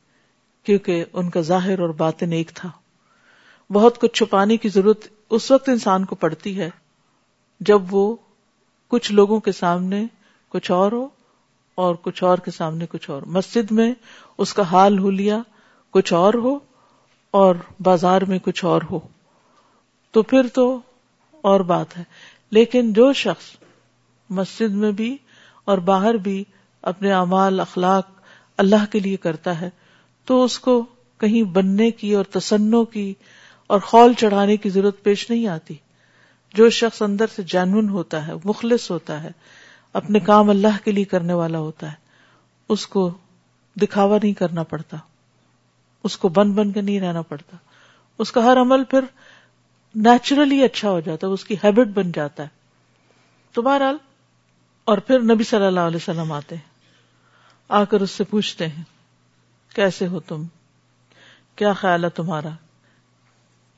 کیونکہ 0.66 1.04
ان 1.14 1.30
کا 1.30 1.42
ظاہر 1.52 1.80
اور 1.82 1.90
باطن 2.04 2.32
ایک 2.34 2.52
تھا 2.56 2.70
بہت 3.74 4.00
کچھ 4.02 4.14
چھپانے 4.18 4.58
کی 4.64 4.70
ضرورت 4.70 5.08
اس 5.38 5.50
وقت 5.52 5.70
انسان 5.70 6.06
کو 6.06 6.16
پڑتی 6.24 6.58
ہے 6.60 6.70
جب 7.70 7.94
وہ 7.94 8.16
کچھ 8.90 9.12
لوگوں 9.12 9.40
کے 9.40 9.52
سامنے 9.60 10.04
کچھ 10.54 10.72
اور 10.72 10.92
ہو 10.92 11.08
اور 11.84 11.96
کچھ 12.02 12.24
اور 12.24 12.38
کے 12.46 12.52
سامنے 12.52 12.86
کچھ 12.90 13.10
اور 13.10 13.22
مسجد 13.38 13.72
میں 13.78 13.92
اس 14.44 14.54
کا 14.54 14.64
حال 14.72 15.00
ہو 15.00 15.10
لیا 15.20 15.40
کچھ 15.94 16.14
اور 16.14 16.34
ہو 16.44 16.58
اور 17.40 17.56
بازار 17.84 18.22
میں 18.28 18.40
کچھ 18.44 18.64
اور 18.66 18.82
ہو 18.92 19.00
تو 20.14 20.22
پھر 20.32 20.48
تو 20.54 20.68
اور 21.52 21.60
بات 21.70 21.98
ہے 21.98 22.04
لیکن 22.58 22.92
جو 22.94 23.12
شخص 23.22 23.46
مسجد 24.40 24.74
میں 24.84 24.92
بھی 25.00 25.16
اور 25.72 25.78
باہر 25.90 26.16
بھی 26.28 26.44
اپنے 26.92 27.12
اعمال 27.14 27.60
اخلاق 27.60 28.10
اللہ 28.64 28.86
کے 28.92 29.00
لیے 29.06 29.18
کرتا 29.26 29.60
ہے 29.62 29.70
تو 30.32 30.44
اس 30.44 30.58
کو 30.68 30.80
کہیں 31.22 31.42
بننے 31.58 31.90
کی 32.02 32.14
اور 32.16 32.26
تسنوں 32.34 32.84
کی 32.96 33.14
اور 33.74 33.80
خول 33.90 34.14
چڑھانے 34.22 34.58
کی 34.64 34.70
ضرورت 34.70 35.04
پیش 35.04 35.30
نہیں 35.30 35.48
آتی 35.48 35.76
جو 36.60 36.70
شخص 36.80 37.02
اندر 37.02 37.28
سے 37.36 37.44
جینون 37.54 37.90
ہوتا 37.90 38.26
ہے 38.28 38.34
مخلص 38.46 38.90
ہوتا 38.92 39.22
ہے 39.24 39.30
اپنے 40.02 40.20
کام 40.30 40.50
اللہ 40.50 40.84
کے 40.84 40.92
لیے 40.92 41.06
کرنے 41.16 41.34
والا 41.42 41.60
ہوتا 41.60 41.90
ہے 41.92 41.96
اس 42.74 42.86
کو 42.96 43.10
دکھاوا 43.82 44.18
نہیں 44.24 44.34
کرنا 44.44 44.64
پڑتا 44.74 44.98
اس 46.08 46.18
کو 46.18 46.30
بن 46.40 46.52
بن 46.54 46.72
کے 46.72 46.82
نہیں 46.82 47.00
رہنا 47.00 47.22
پڑتا 47.34 47.58
اس 48.24 48.32
کا 48.32 48.44
ہر 48.46 48.62
عمل 48.62 48.84
پھر 48.90 49.06
نیچرلی 50.06 50.62
اچھا 50.64 50.90
ہو 50.90 51.00
جاتا 51.06 51.28
ہے 51.28 51.32
اس 51.32 51.44
کی 51.46 51.56
ہیبٹ 51.64 51.88
بن 51.98 52.12
جاتا 52.12 52.44
ہے 52.44 52.48
تو 53.54 53.62
بہرحال 53.62 53.98
اور 54.92 54.98
پھر 55.08 55.20
نبی 55.34 55.44
صلی 55.50 55.66
اللہ 55.66 55.88
علیہ 55.90 56.00
وسلم 56.04 56.32
آتے 56.32 56.56
ہیں 56.56 56.72
آ 57.80 57.84
کر 57.90 58.02
اس 58.02 58.12
سے 58.12 58.24
پوچھتے 58.30 58.68
ہیں 58.68 58.84
کیسے 59.76 60.08
ہو 60.08 60.20
تم 60.30 60.44
کیا 61.56 61.74
خیال 61.82 62.04
ہے 62.04 62.10
تمہارا 62.20 62.50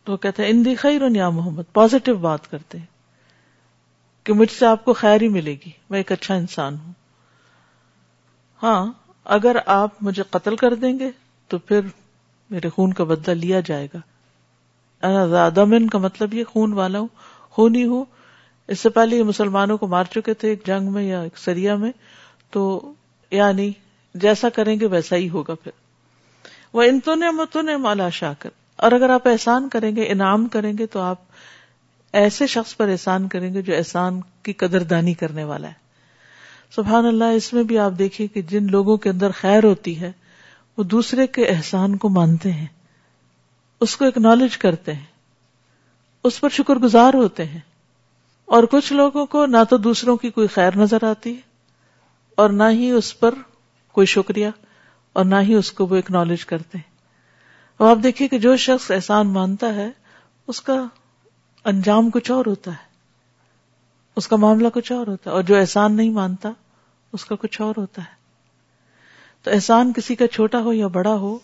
تو 0.04 0.12
وہ 0.12 0.18
کہتے 0.24 0.44
ہیں 0.44 0.50
اندی 0.52 0.76
خیر 0.76 1.02
یا 1.16 1.30
محمد 1.38 1.74
پازیٹو 1.74 2.14
بات 2.28 2.50
کرتے 2.52 2.78
ہیں 2.78 2.86
کہ 4.26 4.34
مجھ 4.34 4.52
سے 4.52 4.66
آپ 4.66 4.86
کو 4.86 4.94
خیر 5.04 5.22
ہی 5.22 5.28
ملے 5.38 5.56
گی 5.66 5.72
میں 5.90 6.00
ایک 6.00 6.12
اچھا 6.12 6.36
انسان 6.36 6.78
ہوں 6.84 6.94
ہاں 8.64 8.86
اگر 9.36 9.56
آپ 9.76 10.02
مجھے 10.04 10.24
قتل 10.30 10.56
کر 10.56 10.74
دیں 10.82 10.98
گے 11.00 11.12
تو 11.50 11.58
پھر 11.60 11.88
میرے 12.50 12.70
خون 12.76 12.94
کا 12.94 13.04
بدلہ 13.12 13.34
لیا 13.40 13.60
جائے 13.68 13.88
گا 13.94 14.00
دمن 15.56 15.88
کا 15.90 15.98
مطلب 16.04 16.34
یہ 16.34 16.44
خون 16.54 16.74
والا 16.74 17.00
ہوں 17.00 17.08
خونی 17.56 17.84
ہوں 17.86 18.04
اس 18.74 18.80
سے 18.80 18.90
پہلے 18.90 19.18
یہ 19.18 19.24
مسلمانوں 19.24 19.78
کو 19.78 19.88
مار 19.88 20.04
چکے 20.14 20.34
تھے 20.34 20.50
ایک 20.50 20.66
جنگ 20.68 20.92
میں 20.92 21.04
یا 21.04 21.22
ایک 21.22 21.38
سریا 21.38 21.76
میں 21.82 21.92
تو 22.52 22.62
یعنی 23.32 23.72
جیسا 24.24 24.50
کریں 24.56 24.76
گے 24.80 24.86
ویسا 24.92 25.16
ہی 25.16 25.30
ہوگا 25.30 25.54
پھر 25.64 25.72
وہ 26.74 26.84
ان 26.84 27.00
تونے 27.06 27.26
تو 27.52 27.62
نے 27.62 27.76
مالا 27.86 28.10
شا 28.20 28.32
کر 28.40 28.50
اور 28.86 28.92
اگر 28.92 29.10
آپ 29.10 29.28
احسان 29.28 29.68
کریں 29.70 29.96
گے 29.96 30.06
انعام 30.12 30.48
کریں 30.56 30.72
گے 30.78 30.86
تو 30.96 31.00
آپ 31.02 31.18
ایسے 32.22 32.48
شخص 32.48 32.76
پر 32.78 32.90
احسان 32.90 33.28
کریں 33.28 33.54
گے 33.54 33.62
جو 33.70 33.76
احسان 33.76 34.20
کی 34.44 34.54
قدر 34.64 34.84
دانی 34.92 35.14
کرنے 35.24 35.44
والا 35.44 35.68
ہے 35.68 35.84
سبحان 36.76 37.06
اللہ 37.06 37.36
اس 37.40 37.52
میں 37.54 37.64
بھی 37.72 37.78
آپ 37.80 37.92
دیکھیے 38.00 38.28
کہ 38.34 38.42
جن 38.52 38.68
لوگوں 38.72 38.96
کے 39.06 39.10
اندر 39.10 39.32
خیر 39.40 39.64
ہوتی 39.64 40.00
ہے 40.02 40.12
وہ 40.78 40.84
دوسرے 40.96 41.28
کے 41.38 41.46
احسان 41.48 41.98
کو 41.98 42.10
مانتے 42.20 42.52
ہیں 42.52 42.66
اس 43.82 43.96
کو 43.98 44.06
اکنالج 44.06 44.58
کرتے 44.58 44.94
ہیں 44.94 45.06
اس 46.28 46.40
پر 46.42 46.50
شکر 46.58 46.76
گزار 46.84 47.14
ہوتے 47.14 47.46
ہیں 47.46 47.60
اور 48.56 48.64
کچھ 48.72 48.92
لوگوں 48.94 49.26
کو 49.26 49.46
نہ 49.46 49.64
تو 49.70 49.78
دوسروں 49.88 50.16
کی 50.18 50.30
کوئی 50.32 50.48
خیر 50.54 50.76
نظر 50.78 51.04
آتی 51.10 51.34
ہے 51.36 51.42
اور 52.42 52.50
نہ 52.50 52.64
ہی 52.74 52.90
اس 52.92 53.20
پر 53.20 53.34
کوئی 53.94 54.08
شکریہ 54.08 54.48
اور 55.18 55.26
نہ 55.26 55.36
ہی 55.48 55.54
اس 55.56 55.72
کو 55.72 55.86
وہ 55.88 55.96
اکنالج 55.98 56.46
کرتے 56.46 56.78
ہیں 56.78 56.94
اور 57.78 57.90
آپ 57.90 58.04
دیکھیے 58.04 58.28
کہ 58.28 58.38
جو 58.40 58.56
شخص 58.66 58.90
احسان 58.92 59.28
مانتا 59.34 59.74
ہے 59.76 59.90
اس 60.54 60.62
کا 60.62 60.84
انجام 61.72 62.10
کچھ 62.14 62.32
اور 62.32 62.46
ہوتا 62.46 62.72
ہے 62.72 62.84
اس 64.20 64.28
کا 64.28 64.36
معاملہ 64.44 64.68
کچھ 64.74 64.92
اور 64.92 65.08
ہوتا 65.08 65.30
ہے 65.30 65.36
اور 65.36 65.44
جو 65.44 65.56
احسان 65.60 65.96
نہیں 65.96 66.10
مانتا 66.22 66.50
اس 67.14 67.26
کا 67.26 67.36
کچھ 67.42 67.62
اور 67.62 67.76
ہوتا 67.78 68.02
ہے 68.02 68.14
تو 69.44 69.52
احسان 69.52 69.92
کسی 69.94 70.16
کا 70.22 70.28
چھوٹا 70.36 70.60
ہو 70.64 70.74
یا 70.74 70.88
بڑا 71.00 71.14
ہو 71.26 71.38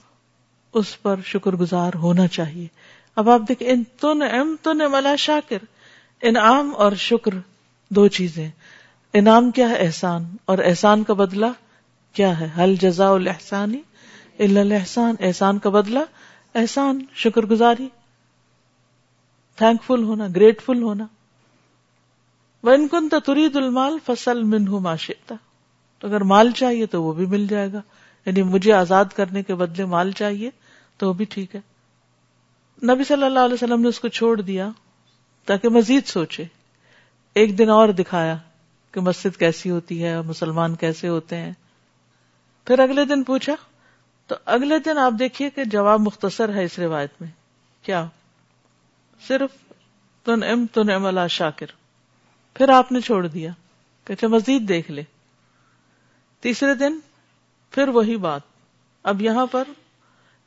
اس 0.80 1.02
پر 1.02 1.20
شکر 1.26 1.56
گزار 1.62 1.94
ہونا 2.02 2.28
چاہیے 2.38 2.68
اب 3.22 3.30
آپ 3.30 3.42
دیکھیں 3.48 3.68
ان 3.72 3.84
تن 4.02 4.22
ام 4.32 4.56
تن 4.64 4.78
ملا 4.92 5.16
شاکر 5.28 5.64
انعام 6.30 6.74
اور 6.86 6.92
شکر 7.08 7.34
دو 7.96 8.08
چیزیں 8.18 8.48
انعام 9.20 9.50
کیا 9.58 9.68
ہے 9.70 9.78
احسان 9.86 10.24
اور 10.52 10.58
احسان 10.66 11.04
کا 11.04 11.14
بدلہ 11.22 11.46
کیا 12.20 12.40
ہے 12.40 12.48
حل 12.58 12.76
جزا 12.82 13.10
الحسانی 13.10 13.82
الحسان 14.60 15.16
احسان 15.28 15.60
کا 15.66 15.70
بدلہ 15.70 16.00
احسان 16.62 17.00
شکر 17.24 17.46
گزاری 17.52 17.88
تھینک 19.58 19.84
فل 19.88 20.04
ہونا 20.04 20.28
گریٹفل 20.36 20.82
ہونا 20.82 21.06
ون 22.68 22.88
کن 22.92 23.10
تری 23.26 23.48
دل 23.54 23.70
مال 23.80 23.98
فصل 24.06 24.44
منہ 24.54 24.68
ہوں 24.70 24.86
تو 25.28 25.36
اگر 26.08 26.22
مال 26.34 26.52
چاہیے 26.58 26.86
تو 26.94 27.04
وہ 27.04 27.14
بھی 27.14 27.26
مل 27.36 27.46
جائے 27.50 27.72
گا 27.74 27.82
یعنی 28.26 28.42
مجھے 28.54 28.72
آزاد 28.74 29.14
کرنے 29.16 29.42
کے 29.44 29.56
بدلے 29.60 29.86
مال 29.94 30.12
چاہیے 30.18 30.50
تو 31.02 31.08
وہ 31.08 31.14
بھی 31.20 31.26
ٹھیک 31.34 31.54
ہے 31.56 31.60
نبی 32.92 33.04
صلی 33.04 33.24
اللہ 33.24 33.46
علیہ 33.48 33.54
وسلم 33.54 33.82
نے 33.82 33.88
اس 33.88 34.00
کو 34.00 34.08
چھوڑ 34.18 34.42
دیا 34.42 34.70
تاکہ 35.52 35.70
مزید 35.78 36.06
سوچے 36.08 36.44
ایک 37.42 37.58
دن 37.58 37.70
اور 37.76 37.90
دکھایا 38.02 38.36
کہ 38.94 39.02
مسجد 39.08 39.38
کیسی 39.40 39.70
ہوتی 39.70 40.04
ہے 40.04 40.12
مسلمان 40.28 40.76
کیسے 40.84 41.08
ہوتے 41.08 41.38
ہیں 41.38 41.52
پھر 42.68 42.80
اگلے 42.86 43.06
دن 43.14 43.24
پوچھا 43.32 43.54
تو 44.28 44.36
اگلے 44.58 44.80
دن 44.90 44.98
آپ 45.06 45.14
دیکھیے 45.20 45.50
کہ 45.56 45.64
جواب 45.78 46.02
مختصر 46.10 46.54
ہے 46.56 46.64
اس 46.70 46.78
روایت 46.80 47.22
میں 47.22 47.30
کیا 47.86 48.06
صرف 49.28 49.56
تن 50.26 50.44
ام 50.50 50.60
ام 50.60 50.66
تن 50.74 50.90
اللہ 51.06 51.28
شاکر 51.40 51.74
پھر 52.58 52.70
آپ 52.78 52.92
نے 52.92 53.02
چھوڑ 53.10 53.26
دیا 53.28 53.52
کہ 54.20 54.28
مزید 54.38 54.68
دیکھ 54.70 54.92
لے 54.92 55.04
تیسرے 56.46 56.74
دن 56.86 57.00
پھر 57.72 57.88
وہی 57.98 58.16
بات 58.28 58.50
اب 59.12 59.22
یہاں 59.22 59.46
پر 59.52 59.68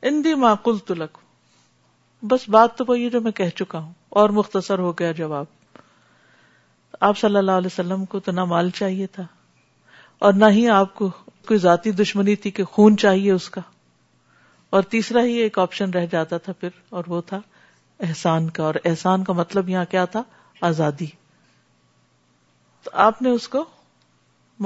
اندی 0.07 0.33
معقول 0.41 0.77
تلک 0.87 1.17
بس 2.31 2.43
بات 2.55 2.77
تو 2.77 2.83
وہی 2.87 3.09
جو 3.13 3.19
میں 3.27 3.31
کہہ 3.37 3.49
چکا 3.59 3.79
ہوں 3.83 3.93
اور 4.21 4.29
مختصر 4.39 4.79
ہو 4.79 4.91
گیا 4.99 5.11
جواب 5.19 5.45
آپ 6.97 7.03
آپ 7.07 7.17
صلی 7.17 7.37
اللہ 7.37 7.57
علیہ 7.61 7.69
وسلم 7.71 8.03
کو 8.11 8.19
تو 8.27 8.31
نہ 8.31 8.43
مال 8.51 8.69
چاہیے 8.79 9.07
تھا 9.15 9.23
اور 10.27 10.33
نہ 10.41 10.45
ہی 10.57 10.67
آپ 10.69 10.93
کو 10.95 11.09
کوئی 11.47 11.59
ذاتی 11.59 11.91
دشمنی 12.01 12.35
تھی 12.43 12.51
کہ 12.59 12.63
خون 12.73 12.97
چاہیے 13.05 13.31
اس 13.31 13.49
کا 13.55 13.61
اور 14.75 14.83
تیسرا 14.91 15.23
ہی 15.25 15.33
ایک 15.45 15.57
آپشن 15.59 15.89
رہ 15.93 16.05
جاتا 16.11 16.37
تھا 16.47 16.53
پھر 16.59 16.77
اور 16.97 17.09
وہ 17.15 17.21
تھا 17.31 17.39
احسان 18.07 18.49
کا 18.57 18.63
اور 18.63 18.75
احسان 18.91 19.23
کا 19.23 19.33
مطلب 19.41 19.69
یہاں 19.69 19.85
کیا 19.95 20.03
تھا 20.15 20.23
آزادی 20.69 21.05
تو 22.83 22.91
آپ 23.07 23.21
نے 23.21 23.29
اس 23.39 23.47
کو 23.55 23.63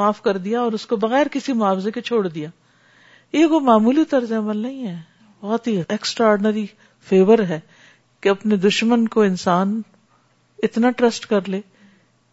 معاف 0.01 0.21
کر 0.27 0.37
دیا 0.49 0.61
اور 0.61 0.71
اس 0.81 0.85
کو 0.85 0.95
بغیر 1.07 1.27
کسی 1.31 1.53
معاوضے 1.63 1.91
کے 1.91 2.01
چھوڑ 2.11 2.27
دیا 2.27 2.49
یہ 3.37 3.45
وہ 3.55 3.59
معمولی 3.71 4.05
طرز 4.15 4.33
عمل 4.41 4.57
نہیں 4.67 4.87
ہے 4.87 4.97
بہت 5.41 5.67
ہی 5.67 5.75
ایکسٹرارڈنری 5.89 6.65
فیور 7.09 7.39
ہے 7.49 7.59
کہ 8.21 8.29
اپنے 8.29 8.55
دشمن 8.67 9.07
کو 9.07 9.21
انسان 9.23 9.81
اتنا 10.63 10.89
ٹرسٹ 10.97 11.25
کر 11.25 11.47
لے 11.49 11.59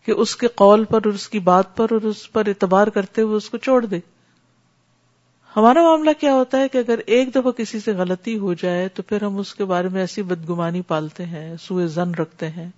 کہ 0.04 0.12
اس 0.24 0.34
کے 0.36 0.48
قول 0.62 0.84
پر 0.90 1.00
اور 1.04 1.12
اس 1.14 1.28
کی 1.28 1.38
بات 1.48 1.76
پر 1.76 1.92
اور 1.92 2.00
اس 2.10 2.30
پر 2.32 2.48
اعتبار 2.48 2.86
کرتے 2.96 3.22
ہوئے 3.22 3.36
اس 3.36 3.48
کو 3.50 3.56
چھوڑ 3.66 3.84
دے 3.84 3.98
ہمارا 5.56 5.82
معاملہ 5.82 6.10
کیا 6.20 6.32
ہوتا 6.34 6.58
ہے 6.60 6.68
کہ 6.68 6.78
اگر 6.78 6.98
ایک 7.16 7.34
دفعہ 7.34 7.50
کسی 7.58 7.80
سے 7.80 7.92
غلطی 7.96 8.36
ہو 8.38 8.54
جائے 8.62 8.88
تو 8.94 9.02
پھر 9.12 9.22
ہم 9.24 9.38
اس 9.38 9.54
کے 9.54 9.64
بارے 9.72 9.88
میں 9.92 10.00
ایسی 10.00 10.22
بدگمانی 10.32 10.82
پالتے 10.88 11.24
ہیں 11.26 11.54
سوئے 11.66 11.86
زن 11.96 12.14
رکھتے 12.18 12.48
ہیں 12.56 12.68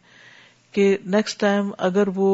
کہ 0.73 0.97
نیکسٹ 1.15 1.41
ٹائم 1.41 1.71
اگر 1.89 2.09
وہ 2.15 2.29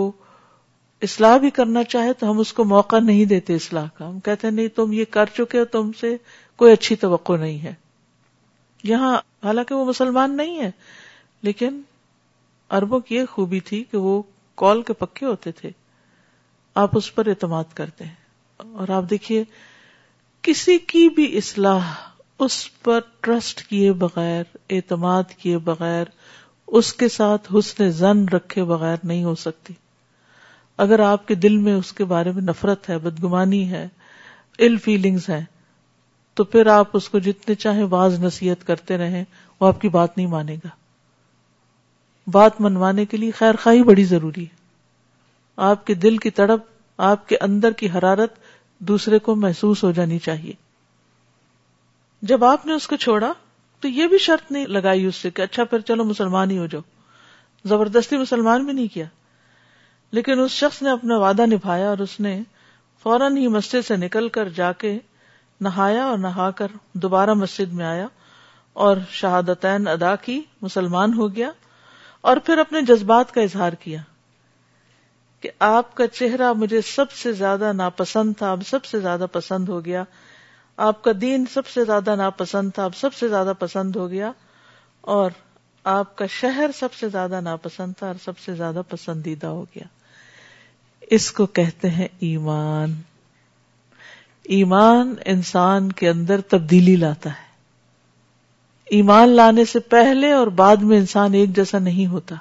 اصلاح 1.03 1.37
بھی 1.39 1.51
کرنا 1.61 1.85
چاہے 1.95 2.13
تو 2.19 2.31
ہم 2.31 2.39
اس 2.41 2.53
کو 2.53 2.65
موقع 2.65 2.99
نہیں 3.05 3.25
دیتے 3.35 3.55
اصلاح 3.55 3.87
کا 3.99 4.09
ہم 4.09 4.19
کہتے 4.25 4.47
ہیں 4.47 4.55
نہیں 4.55 4.69
تم 4.77 4.93
یہ 4.93 5.05
کر 5.11 5.29
چکے 5.37 5.59
ہو 5.59 5.65
تم 5.77 5.91
سے 6.01 6.15
کوئی 6.63 6.73
اچھی 6.73 6.97
توقع 7.07 7.37
نہیں 7.41 7.59
ہے 7.63 7.75
یہاں 8.89 9.15
حالانکہ 9.45 9.75
وہ 9.75 9.85
مسلمان 9.85 10.37
نہیں 10.37 10.61
ہے 10.61 10.71
لیکن 11.49 11.81
اربوں 12.79 12.99
کی 13.09 13.15
یہ 13.17 13.25
خوبی 13.31 13.61
تھی 13.69 13.83
کہ 13.91 13.99
وہ 14.07 14.21
کال 14.63 14.83
کے 14.89 14.93
پکے 15.03 15.27
ہوتے 15.27 15.53
تھے 15.61 15.71
آپ 16.83 16.97
اس 16.97 17.15
پر 17.15 17.27
اعتماد 17.29 17.75
کرتے 17.75 18.05
ہیں 18.05 18.69
اور 18.83 18.89
آپ 18.97 19.05
دیکھیے 19.11 19.43
کسی 20.49 20.79
کی 20.93 21.09
بھی 21.17 21.37
اصلاح 21.39 21.93
اس 22.47 22.57
پر 22.83 23.01
ٹرسٹ 23.25 23.63
کیے 23.69 23.93
بغیر 24.05 24.57
اعتماد 24.77 25.35
کیے 25.39 25.59
بغیر 25.71 26.05
اس 26.79 26.93
کے 27.01 27.09
ساتھ 27.17 27.49
حسن 27.59 27.91
زن 28.03 28.25
رکھے 28.35 28.65
بغیر 28.75 28.97
نہیں 29.03 29.25
ہو 29.25 29.35
سکتی 29.45 29.75
اگر 30.85 31.01
آپ 31.09 31.27
کے 31.29 31.35
دل 31.47 31.57
میں 31.67 31.75
اس 31.75 31.93
کے 31.99 32.05
بارے 32.13 32.31
میں 32.37 32.43
نفرت 32.43 32.89
ہے 32.91 32.99
بدگمانی 33.07 33.69
ہے 33.71 33.87
ال 34.69 34.77
فیلنگز 34.85 35.29
ہیں 35.31 35.43
تو 36.37 36.45
پھر 36.53 36.67
آپ 36.67 36.97
اس 36.97 37.09
کو 37.09 37.19
جتنے 37.25 37.55
چاہے 37.65 37.85
باز 37.97 38.19
نصیحت 38.23 38.67
کرتے 38.67 38.97
رہے 38.99 39.23
وہ 39.61 39.67
آپ 39.67 39.81
کی 39.81 39.89
بات 39.97 40.17
نہیں 40.17 40.27
مانے 40.27 40.55
گا 40.65 40.69
بات 42.33 42.61
منوانے 42.61 43.05
کے 43.07 43.17
لیے 43.17 43.31
خیر 43.39 43.55
خواہ 43.63 43.83
بڑی 43.87 44.05
ضروری 44.15 44.43
ہے 44.43 44.63
آپ 45.71 45.85
کے 45.87 45.95
دل 46.05 46.17
کی 46.25 46.31
تڑپ 46.39 46.63
آپ 47.11 47.29
کے 47.29 47.37
اندر 47.41 47.73
کی 47.83 47.89
حرارت 47.95 48.39
دوسرے 48.91 49.19
کو 49.27 49.35
محسوس 49.45 49.83
ہو 49.85 49.91
جانی 49.93 50.19
چاہیے 50.25 50.53
جب 52.33 52.45
آپ 52.45 52.67
نے 52.67 52.73
اس 52.75 52.87
کو 52.89 52.97
چھوڑا 53.07 53.33
تو 53.81 53.89
یہ 53.89 54.07
بھی 54.09 54.19
شرط 54.27 54.53
نہیں 54.53 54.67
لگائی 54.77 55.05
اس 55.07 55.17
سے 55.27 55.31
کہ 55.39 55.43
اچھا 55.43 55.65
پھر 55.73 55.81
چلو 55.89 56.05
مسلمان 56.05 56.51
ہی 56.51 56.59
ہو 56.59 56.67
جاؤ 56.75 56.83
زبردستی 57.69 58.17
مسلمان 58.19 58.65
بھی 58.65 58.73
نہیں 58.73 58.93
کیا 58.95 59.05
لیکن 60.17 60.41
اس 60.41 60.51
شخص 60.53 60.83
نے 60.83 60.91
اپنا 60.91 61.19
وعدہ 61.19 61.47
نبھایا 61.53 61.89
اور 61.89 61.99
اس 62.07 62.19
نے 62.21 62.39
فوراً 63.03 63.37
ہی 63.37 63.47
مسجد 63.57 63.87
سے 63.87 63.97
نکل 63.97 64.29
کر 64.39 64.49
جا 64.57 64.73
کے 64.83 64.99
نہایا 65.65 66.05
اور 66.07 66.19
نہا 66.29 66.51
کر 66.61 66.73
دوبارہ 67.03 67.35
مسجد 67.43 67.73
میں 67.81 67.85
آیا 67.87 68.07
اور 68.87 68.97
شہادتین 69.19 69.87
ادا 69.89 70.15
کی 70.27 70.41
مسلمان 70.63 71.13
ہو 71.21 71.29
گیا 71.37 71.51
اور 72.31 72.37
پھر 72.49 72.59
اپنے 72.65 72.81
جذبات 72.89 73.33
کا 73.35 73.41
اظہار 73.49 73.73
کیا 73.85 74.01
کہ 75.45 75.51
آپ 75.69 75.95
کا 75.95 76.07
چہرہ 76.19 76.53
مجھے 76.65 76.81
سب 76.91 77.13
سے 77.23 77.33
زیادہ 77.41 77.73
ناپسند 77.81 78.33
تھا 78.39 78.51
اب 78.57 78.63
سب 78.71 78.85
سے 78.91 79.01
زیادہ 79.07 79.27
پسند 79.33 79.69
ہو 79.75 79.85
گیا 79.85 80.03
آپ 80.89 81.03
کا 81.05 81.11
دین 81.21 81.45
سب 81.55 81.67
سے 81.75 81.85
زیادہ 81.91 82.15
ناپسند 82.23 82.71
تھا 82.75 82.85
اب 82.91 82.95
سب 83.01 83.15
سے 83.21 83.29
زیادہ 83.37 83.53
پسند 83.59 83.97
ہو 84.03 84.09
گیا 84.11 84.31
اور 85.17 85.37
آپ 85.97 86.15
کا 86.19 86.27
شہر 86.41 86.71
سب 86.81 86.95
سے 87.01 87.09
زیادہ 87.17 87.41
ناپسند 87.49 87.99
تھا 87.99 88.07
اور 88.07 88.23
سب 88.25 88.39
سے 88.45 88.55
زیادہ 88.63 88.83
پسندیدہ 88.93 89.53
ہو 89.59 89.65
گیا 89.75 89.87
اس 91.19 91.31
کو 91.41 91.47
کہتے 91.61 91.91
ہیں 91.99 92.09
ایمان 92.29 92.95
ایمان 94.53 95.15
انسان 95.33 95.91
کے 95.99 96.09
اندر 96.09 96.41
تبدیلی 96.49 96.95
لاتا 96.97 97.31
ہے 97.31 97.43
ایمان 98.97 99.29
لانے 99.37 99.65
سے 99.65 99.79
پہلے 99.95 100.33
اور 100.33 100.47
بعد 100.59 100.83
میں 100.89 100.99
انسان 100.99 101.35
ایک 101.35 101.55
جیسا 101.57 101.79
نہیں 101.79 102.07
ہوتا 102.07 102.37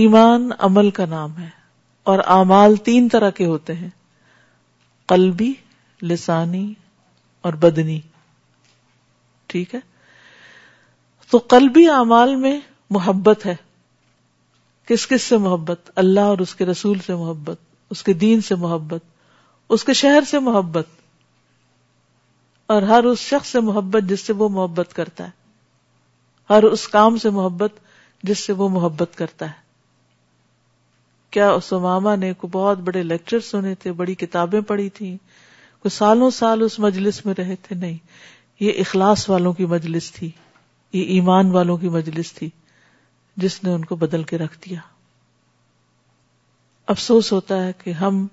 ایمان 0.00 0.48
عمل 0.68 0.90
کا 0.98 1.06
نام 1.10 1.36
ہے 1.38 1.48
اور 2.10 2.18
امال 2.38 2.76
تین 2.90 3.08
طرح 3.12 3.30
کے 3.38 3.46
ہوتے 3.46 3.74
ہیں 3.76 3.88
قلبی 5.12 5.52
لسانی 6.10 6.72
اور 7.48 7.52
بدنی 7.64 8.00
ٹھیک 9.52 9.74
ہے 9.74 9.80
تو 11.30 11.38
قلبی 11.50 11.86
امال 11.96 12.34
میں 12.44 12.58
محبت 12.94 13.46
ہے 13.46 13.54
کس 14.88 15.06
کس 15.06 15.22
سے 15.22 15.36
محبت 15.48 15.90
اللہ 16.04 16.30
اور 16.30 16.38
اس 16.44 16.54
کے 16.54 16.64
رسول 16.66 16.98
سے 17.06 17.14
محبت 17.14 17.58
اس 17.90 18.02
کے 18.02 18.12
دین 18.22 18.40
سے 18.46 18.54
محبت 18.64 19.02
اس 19.74 19.84
کے 19.88 19.92
شہر 19.92 20.24
سے 20.30 20.38
محبت 20.44 20.86
اور 22.74 22.82
ہر 22.92 23.04
اس 23.10 23.18
شخص 23.18 23.48
سے 23.52 23.60
محبت 23.66 24.08
جس 24.08 24.20
سے 24.26 24.32
وہ 24.40 24.48
محبت 24.56 24.92
کرتا 24.94 25.24
ہے 25.26 25.38
ہر 26.52 26.62
اس 26.76 26.86
کام 26.94 27.16
سے 27.24 27.30
محبت 27.36 27.74
جس 28.30 28.38
سے 28.46 28.52
وہ 28.62 28.68
محبت 28.78 29.14
کرتا 29.18 29.46
ہے 29.48 29.58
کیا 31.36 31.50
اس 31.52 31.72
ماما 31.86 32.14
نے 32.24 32.32
بہت 32.52 32.78
بڑے 32.88 33.02
لیکچر 33.12 33.40
سنے 33.50 33.74
تھے 33.82 33.92
بڑی 34.02 34.14
کتابیں 34.24 34.60
پڑھی 34.72 34.88
تھیں 34.98 35.16
کو 35.82 35.88
سالوں 36.00 36.30
سال 36.40 36.62
اس 36.62 36.78
مجلس 36.88 37.24
میں 37.26 37.34
رہے 37.38 37.56
تھے 37.62 37.76
نہیں 37.76 37.96
یہ 38.66 38.80
اخلاص 38.86 39.28
والوں 39.30 39.52
کی 39.60 39.66
مجلس 39.76 40.10
تھی 40.12 40.30
یہ 40.98 41.14
ایمان 41.18 41.50
والوں 41.52 41.76
کی 41.84 41.88
مجلس 42.00 42.32
تھی 42.40 42.48
جس 43.44 43.62
نے 43.64 43.72
ان 43.74 43.84
کو 43.92 43.96
بدل 44.04 44.22
کے 44.32 44.38
رکھ 44.38 44.58
دیا 44.68 44.80
افسوس 46.96 47.32
ہوتا 47.32 47.64
ہے 47.66 47.72
کہ 47.84 47.90
ہم 48.04 48.26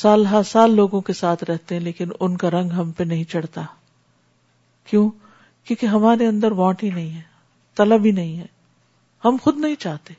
سال 0.00 0.24
ہر 0.26 0.42
سال 0.46 0.74
لوگوں 0.76 1.00
کے 1.00 1.12
ساتھ 1.18 1.42
رہتے 1.48 1.74
ہیں 1.76 1.80
لیکن 1.82 2.10
ان 2.18 2.32
کا 2.40 2.48
رنگ 2.50 2.70
ہم 2.78 2.90
پہ 2.96 3.04
نہیں 3.12 3.22
چڑھتا 3.34 3.62
کیوں 4.90 5.08
کیونکہ 5.68 5.86
ہمارے 5.96 6.24
اندر 6.26 6.52
وانٹ 6.58 6.82
ہی 6.82 6.90
نہیں 6.96 7.08
ہے 7.16 7.20
طلب 7.76 8.04
ہی 8.04 8.10
نہیں 8.18 8.38
ہے 8.40 8.46
ہم 9.24 9.36
خود 9.42 9.56
نہیں 9.64 9.74
چاہتے 9.84 10.12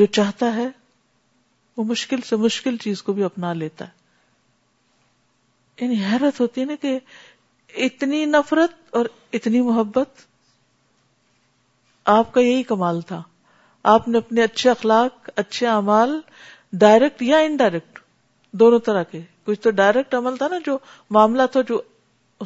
جو 0.00 0.04
چاہتا 0.18 0.46
ہے 0.54 0.66
وہ 1.76 1.82
مشکل 1.84 2.20
سے 2.28 2.34
مشکل 2.46 2.74
چیز 2.86 3.02
کو 3.02 3.10
بھی 3.12 3.24
اپنا 3.24 3.52
لیتا 3.62 3.82
ہے 3.88 3.92
یعنی 5.84 5.96
حیرت 6.10 6.40
ہوتی 6.40 6.60
ہے 6.60 6.66
نا 6.66 6.74
کہ 6.82 6.92
اتنی 7.84 8.18
نفرت 8.34 8.74
اور 8.96 9.04
اتنی 9.38 9.60
محبت 9.68 10.10
آپ 12.18 12.26
کا 12.34 12.40
یہی 12.40 12.62
کمال 12.72 12.98
تھا 13.08 13.20
آپ 13.96 14.02
نے 14.08 14.16
اپنے 14.18 14.40
اچھے 14.42 14.68
اخلاق 14.70 15.28
اچھے 15.44 15.66
اعمال 15.66 16.20
ڈائریکٹ 16.82 17.22
یا 17.22 17.38
انڈائریکٹ 17.50 17.93
دونوں 18.60 18.78
طرح 18.86 19.02
کے 19.10 19.20
کچھ 19.46 19.60
تو 19.60 19.70
ڈائریکٹ 19.80 20.14
عمل 20.14 20.36
تھا 20.36 20.48
نا 20.48 20.58
جو 20.66 20.76
معاملہ 21.16 21.42
تھا 21.52 21.60
جو 21.68 21.80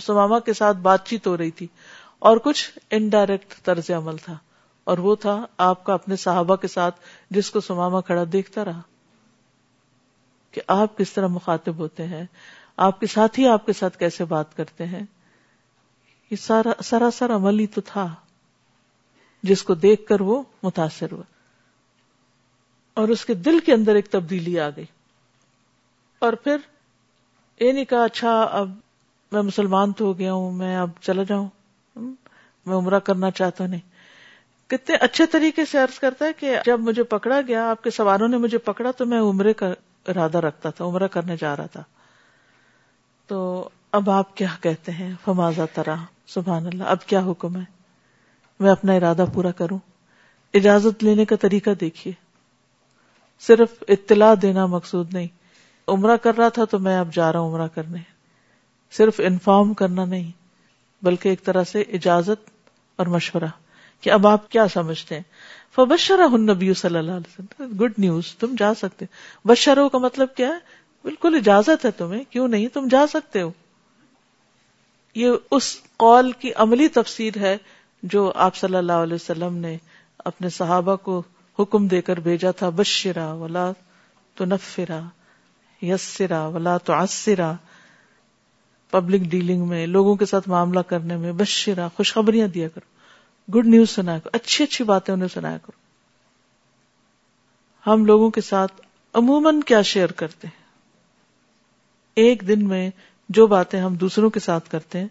سماما 0.04 0.38
کے 0.48 0.52
ساتھ 0.52 0.76
بات 0.88 1.06
چیت 1.08 1.26
ہو 1.26 1.36
رہی 1.36 1.50
تھی 1.58 1.66
اور 2.28 2.36
کچھ 2.44 2.78
انڈائریکٹ 2.98 3.54
طرز 3.64 3.90
عمل 3.96 4.16
تھا 4.24 4.36
اور 4.90 4.98
وہ 5.06 5.14
تھا 5.22 5.36
آپ 5.66 5.84
کا 5.84 5.94
اپنے 5.94 6.16
صحابہ 6.24 6.56
کے 6.64 6.68
ساتھ 6.68 7.00
جس 7.38 7.50
کو 7.50 7.60
سماما 7.68 8.00
کھڑا 8.10 8.24
دیکھتا 8.32 8.64
رہا 8.64 8.80
کہ 10.52 10.60
آپ 10.80 10.96
کس 10.98 11.12
طرح 11.12 11.26
مخاطب 11.36 11.78
ہوتے 11.78 12.06
ہیں 12.14 12.24
آپ 12.86 13.00
کے 13.00 13.06
ساتھ 13.14 13.38
ہی 13.40 13.46
آپ 13.48 13.66
کے 13.66 13.72
ساتھ 13.82 13.98
کیسے 13.98 14.24
بات 14.34 14.56
کرتے 14.56 14.86
ہیں 14.86 15.04
یہ 16.30 16.36
سارا 16.40 16.72
سراسر 16.84 17.34
عمل 17.34 17.58
ہی 17.60 17.66
تو 17.76 17.80
تھا 17.92 18.08
جس 19.48 19.62
کو 19.62 19.74
دیکھ 19.84 20.06
کر 20.06 20.20
وہ 20.30 20.42
متاثر 20.62 21.12
ہوا 21.12 21.22
اور 23.00 23.08
اس 23.14 23.24
کے 23.24 23.34
دل 23.48 23.58
کے 23.66 23.72
اندر 23.72 23.94
ایک 23.94 24.08
تبدیلی 24.10 24.58
آ 24.60 24.68
گئی 24.76 24.84
اور 26.26 26.32
پھر 26.44 26.56
یہ 27.60 27.72
نہیں 27.72 27.84
کہا 27.92 28.02
اچھا 28.04 28.40
اب 28.60 28.70
میں 29.32 29.42
مسلمان 29.42 29.92
تو 29.96 30.04
ہو 30.06 30.18
گیا 30.18 30.32
ہوں 30.32 30.52
میں 30.58 30.76
اب 30.76 30.90
چلا 31.00 31.22
جاؤں 31.28 31.48
میں 32.66 32.76
عمرہ 32.76 32.98
کرنا 33.08 33.30
چاہتا 33.30 33.62
ہوں 33.64 33.70
نہیں 33.70 33.86
کتنے 34.70 34.96
اچھے 35.06 35.26
طریقے 35.32 35.64
سے 35.70 35.78
عرض 35.78 35.98
کرتا 35.98 36.24
ہے 36.24 36.32
کہ 36.38 36.54
جب 36.64 36.80
مجھے 36.88 37.02
پکڑا 37.12 37.40
گیا 37.48 37.68
آپ 37.70 37.82
کے 37.82 37.90
سواروں 37.90 38.28
نے 38.28 38.36
مجھے 38.38 38.58
پکڑا 38.68 38.90
تو 38.96 39.06
میں 39.12 39.20
عمرے 39.28 39.52
کا 39.62 39.72
ارادہ 40.10 40.38
رکھتا 40.46 40.70
تھا 40.76 40.84
عمرہ 40.84 41.06
کرنے 41.14 41.36
جا 41.40 41.54
رہا 41.56 41.66
تھا 41.72 41.82
تو 43.26 43.38
اب 43.98 44.10
آپ 44.10 44.36
کیا 44.36 44.48
کہتے 44.62 44.92
ہیں 44.92 45.10
فمازا 45.24 45.64
ترا 45.74 45.94
سبحان 46.34 46.66
اللہ 46.66 46.84
اب 46.96 47.04
کیا 47.06 47.20
حکم 47.30 47.56
ہے 47.56 47.62
میں 48.60 48.70
اپنا 48.70 48.92
ارادہ 49.00 49.24
پورا 49.34 49.50
کروں 49.60 49.78
اجازت 50.60 51.04
لینے 51.04 51.24
کا 51.32 51.36
طریقہ 51.40 51.70
دیکھیے 51.80 52.12
صرف 53.46 53.82
اطلاع 53.96 54.32
دینا 54.42 54.64
مقصود 54.74 55.12
نہیں 55.14 55.26
عمرہ 55.92 56.16
کر 56.22 56.36
رہا 56.38 56.48
تھا 56.56 56.64
تو 56.70 56.78
میں 56.86 56.98
اب 56.98 57.12
جا 57.14 57.32
رہا 57.32 57.40
ہوں 57.40 57.50
عمرہ 57.52 57.66
کرنے 57.74 57.98
صرف 58.96 59.20
انفارم 59.24 59.72
کرنا 59.80 60.04
نہیں 60.04 60.30
بلکہ 61.04 61.28
ایک 61.28 61.42
طرح 61.44 61.64
سے 61.72 61.80
اجازت 61.98 62.50
اور 63.02 63.06
مشورہ 63.16 63.46
کہ 64.04 64.10
اب 64.10 64.26
آپ 64.26 64.48
کیا 64.50 64.66
سمجھتے 64.72 65.14
ہیں 65.14 66.36
نبی 66.42 66.72
صلی 66.74 66.98
اللہ 66.98 67.12
علیہ 67.12 67.40
وسلم 67.40 67.76
گڈ 67.80 67.98
نیوز 68.04 68.34
تم 68.40 68.54
جا 68.58 68.72
سکتے 68.78 69.04
بشرو 69.48 69.88
کا 69.88 69.98
مطلب 70.04 70.34
کیا 70.36 70.48
ہے 70.48 70.78
بالکل 71.04 71.34
اجازت 71.40 71.84
ہے 71.84 71.90
تمہیں 71.98 72.22
کیوں 72.30 72.46
نہیں 72.54 72.68
تم 72.74 72.86
جا 72.90 73.06
سکتے 73.12 73.42
ہو 73.42 73.50
یہ 75.20 75.54
اس 75.58 75.72
قول 76.04 76.32
کی 76.40 76.52
عملی 76.64 76.88
تفسیر 77.00 77.38
ہے 77.40 77.56
جو 78.14 78.30
آپ 78.46 78.56
صلی 78.56 78.76
اللہ 78.76 79.06
علیہ 79.06 79.14
وسلم 79.20 79.56
نے 79.66 79.76
اپنے 80.32 80.48
صحابہ 80.58 80.96
کو 81.08 81.22
حکم 81.58 81.86
دے 81.94 82.00
کر 82.08 82.20
بھیجا 82.28 82.50
تھا 82.62 82.68
بشرا 82.82 83.32
ولا 83.44 83.70
تو 84.36 84.44
نفرا 84.44 85.00
یسرا 85.86 86.46
ولا 86.54 86.76
تو 86.84 86.92
آسرا 86.92 87.52
پبلک 88.90 89.22
ڈیلنگ 89.30 89.66
میں 89.68 89.86
لوگوں 89.86 90.14
کے 90.16 90.26
ساتھ 90.26 90.48
معاملہ 90.48 90.80
کرنے 90.88 91.16
میں 91.16 91.32
بشرا 91.40 91.86
خوشخبریاں 91.96 92.46
دیا 92.54 92.68
کرو 92.74 92.96
گڈ 93.54 93.66
نیوز 93.66 93.90
سنا 93.90 94.18
کرو 94.18 94.30
اچھی 94.36 94.64
اچھی 94.64 94.84
باتیں 94.84 95.12
انہیں 95.14 95.28
سنایا 95.34 95.58
کرو 95.66 95.86
ہم 97.90 98.04
لوگوں 98.04 98.30
کے 98.30 98.40
ساتھ 98.40 98.80
عموماً 99.18 99.60
کیا 99.66 99.82
شیئر 99.90 100.12
کرتے 100.22 100.46
ہیں 100.46 100.66
ایک 102.26 102.46
دن 102.48 102.66
میں 102.68 102.88
جو 103.36 103.46
باتیں 103.46 103.80
ہم 103.80 103.94
دوسروں 103.96 104.30
کے 104.30 104.40
ساتھ 104.40 104.68
کرتے 104.70 104.98
ہیں 104.98 105.06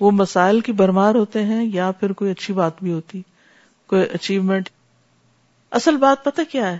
وہ 0.00 0.10
مسائل 0.14 0.60
کی 0.68 0.72
برمار 0.80 1.14
ہوتے 1.14 1.42
ہیں 1.44 1.64
یا 1.74 1.90
پھر 2.00 2.12
کوئی 2.20 2.30
اچھی 2.30 2.54
بات 2.54 2.82
بھی 2.82 2.92
ہوتی 2.92 3.22
کوئی 3.90 4.02
اچیومنٹ 4.14 4.68
اصل 5.78 5.96
بات 6.06 6.24
پتہ 6.24 6.40
کیا 6.50 6.70
ہے 6.70 6.78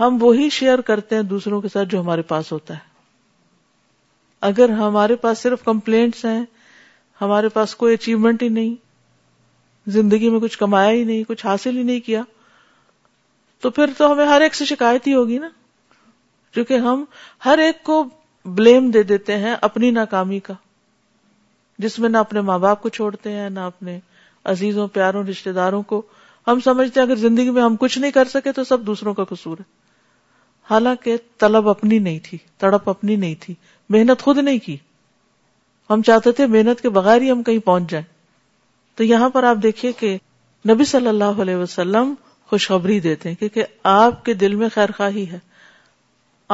ہم 0.00 0.16
وہی 0.20 0.48
شیئر 0.58 0.80
کرتے 0.88 1.14
ہیں 1.16 1.22
دوسروں 1.30 1.60
کے 1.60 1.68
ساتھ 1.72 1.88
جو 1.88 2.00
ہمارے 2.00 2.22
پاس 2.28 2.50
ہوتا 2.52 2.74
ہے 2.74 2.88
اگر 4.50 4.68
ہمارے 4.78 5.16
پاس 5.24 5.38
صرف 5.38 5.64
کمپلینٹس 5.64 6.24
ہیں 6.24 6.44
ہمارے 7.20 7.48
پاس 7.56 7.74
کوئی 7.82 7.94
اچیومنٹ 7.94 8.42
ہی 8.42 8.48
نہیں 8.48 8.74
زندگی 9.96 10.30
میں 10.30 10.38
کچھ 10.40 10.56
کمایا 10.58 10.90
ہی 10.90 11.02
نہیں 11.04 11.22
کچھ 11.28 11.44
حاصل 11.46 11.76
ہی 11.76 11.82
نہیں 11.82 12.00
کیا 12.06 12.22
تو 13.62 13.70
پھر 13.78 13.90
تو 13.98 14.10
ہمیں 14.12 14.24
ہر 14.26 14.40
ایک 14.40 14.54
سے 14.54 14.64
شکایت 14.70 15.06
ہی 15.06 15.14
ہوگی 15.14 15.38
نا 15.38 15.48
کیونکہ 16.52 16.78
ہم 16.88 17.04
ہر 17.44 17.58
ایک 17.64 17.82
کو 17.84 18.02
بلیم 18.60 18.90
دے 18.90 19.02
دیتے 19.12 19.36
ہیں 19.38 19.54
اپنی 19.70 19.90
ناکامی 19.98 20.38
کا 20.48 20.54
جس 21.84 21.98
میں 21.98 22.08
نہ 22.08 22.18
اپنے 22.26 22.40
ماں 22.52 22.58
باپ 22.58 22.82
کو 22.82 22.88
چھوڑتے 23.00 23.32
ہیں 23.32 23.50
نہ 23.50 23.60
اپنے 23.72 23.98
عزیزوں 24.52 24.86
پیاروں 24.94 25.22
رشتے 25.28 25.52
داروں 25.60 25.82
کو 25.92 26.02
ہم 26.48 26.60
سمجھتے 26.64 27.00
ہیں 27.00 27.06
اگر 27.06 27.16
زندگی 27.28 27.50
میں 27.58 27.62
ہم 27.62 27.76
کچھ 27.80 27.98
نہیں 27.98 28.10
کر 28.10 28.28
سکے 28.34 28.52
تو 28.52 28.64
سب 28.64 28.86
دوسروں 28.86 29.14
کا 29.14 29.24
قصور 29.34 29.58
ہے 29.60 29.78
حالانکہ 30.68 31.16
طلب 31.40 31.68
اپنی 31.68 31.98
نہیں 31.98 32.18
تھی 32.24 32.38
تڑپ 32.60 32.88
اپنی 32.88 33.16
نہیں 33.16 33.34
تھی 33.40 33.54
محنت 33.94 34.22
خود 34.22 34.38
نہیں 34.38 34.58
کی 34.64 34.76
ہم 35.90 36.02
چاہتے 36.06 36.32
تھے 36.38 36.46
محنت 36.46 36.80
کے 36.80 36.88
بغیر 36.98 37.20
ہی 37.20 37.30
ہم 37.30 37.42
کہیں 37.42 37.58
پہنچ 37.66 37.90
جائیں 37.90 38.06
تو 38.96 39.04
یہاں 39.04 39.28
پر 39.36 39.44
آپ 39.44 39.56
دیکھیے 39.62 39.92
کہ 40.00 40.16
نبی 40.70 40.84
صلی 40.84 41.08
اللہ 41.08 41.40
علیہ 41.42 41.56
وسلم 41.56 42.12
خوشخبری 42.50 42.98
دیتے 43.00 43.28
ہیں 43.28 43.36
کیونکہ 43.36 43.64
آپ 43.94 44.24
کے 44.24 44.34
دل 44.34 44.54
میں 44.62 44.68
خیر 44.74 44.90
خواہی 44.96 45.28
ہے 45.30 45.38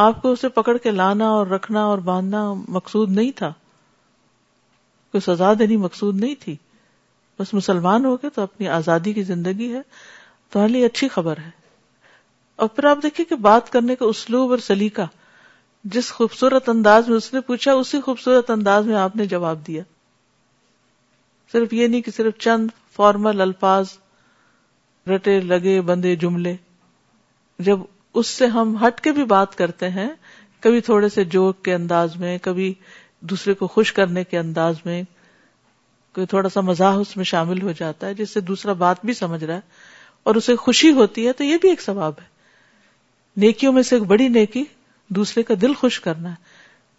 آپ 0.05 0.21
کو 0.23 0.31
اسے 0.33 0.49
پکڑ 0.57 0.77
کے 0.83 0.91
لانا 0.91 1.29
اور 1.37 1.47
رکھنا 1.47 1.83
اور 1.93 1.99
باندھنا 2.09 2.41
مقصود 2.77 3.11
نہیں 3.19 3.31
تھا 3.37 3.53
کوئی 5.13 5.21
سزا 5.33 5.53
دینی 5.59 5.77
مقصود 5.85 6.21
نہیں 6.21 6.35
تھی 6.41 6.57
بس 7.39 7.53
مسلمان 7.55 8.05
ہو 8.05 8.15
گئے 8.23 8.31
تو 8.35 8.43
اپنی 8.43 8.69
آزادی 8.79 9.13
کی 9.13 9.23
زندگی 9.31 9.73
ہے 9.73 9.81
تمہارے 10.53 10.85
اچھی 10.85 11.09
خبر 11.15 11.39
ہے 11.47 11.51
اور 12.57 12.69
پھر 12.75 12.85
آپ 12.91 12.99
دیکھیں 13.03 13.25
کہ 13.29 13.35
بات 13.47 13.71
کرنے 13.73 13.95
کا 13.97 14.05
اسلوب 14.07 14.51
اور 14.51 14.59
سلیقہ 14.67 15.07
جس 15.95 16.11
خوبصورت 16.13 16.69
انداز 16.69 17.09
میں 17.09 17.17
اس 17.17 17.33
نے 17.33 17.41
پوچھا 17.47 17.73
اسی 17.81 18.01
خوبصورت 18.05 18.51
انداز 18.51 18.87
میں 18.87 18.95
آپ 18.97 19.17
نے 19.17 19.27
جواب 19.33 19.67
دیا 19.67 19.83
صرف 21.53 21.73
یہ 21.75 21.87
نہیں 21.89 22.01
کہ 22.03 22.11
صرف 22.17 22.39
چند 22.45 22.71
فارمل 22.97 23.41
الفاظ 23.41 23.89
رٹے 25.11 25.41
لگے 25.41 25.81
بندے 25.91 26.15
جملے 26.23 26.55
جب 27.69 27.81
اس 28.21 28.27
سے 28.27 28.47
ہم 28.55 28.75
ہٹ 28.87 29.01
کے 29.01 29.13
بھی 29.17 29.25
بات 29.35 29.55
کرتے 29.59 29.89
ہیں 29.91 30.09
کبھی 30.61 30.81
تھوڑے 30.89 31.09
سے 31.15 31.25
جوک 31.37 31.63
کے 31.65 31.75
انداز 31.75 32.17
میں 32.21 32.37
کبھی 32.43 32.73
دوسرے 33.31 33.55
کو 33.55 33.67
خوش 33.75 33.93
کرنے 33.93 34.23
کے 34.31 34.39
انداز 34.39 34.75
میں 34.85 35.03
کوئی 36.15 36.27
تھوڑا 36.27 36.49
سا 36.55 36.61
مزاح 36.71 36.97
اس 37.01 37.17
میں 37.17 37.25
شامل 37.33 37.61
ہو 37.63 37.73
جاتا 37.79 38.07
ہے 38.07 38.15
جس 38.15 38.31
سے 38.35 38.41
دوسرا 38.51 38.73
بات 38.85 39.05
بھی 39.05 39.15
سمجھ 39.15 39.43
رہا 39.45 39.55
ہے 39.55 39.61
اور 40.29 40.35
اسے 40.35 40.57
خوشی 40.65 40.91
ہوتی 41.01 41.27
ہے 41.27 41.33
تو 41.41 41.45
یہ 41.45 41.57
بھی 41.63 41.69
ایک 41.69 41.81
ثواب 41.83 42.13
ہے 42.23 42.35
نیکیوں 43.45 43.73
میں 43.73 43.83
سے 43.83 43.97
ایک 43.97 44.03
بڑی 44.09 44.29
نیکی 44.37 44.65
دوسرے 45.17 45.43
کا 45.49 45.55
دل 45.63 45.75
خوش 45.81 46.01
کرنا 46.01 46.31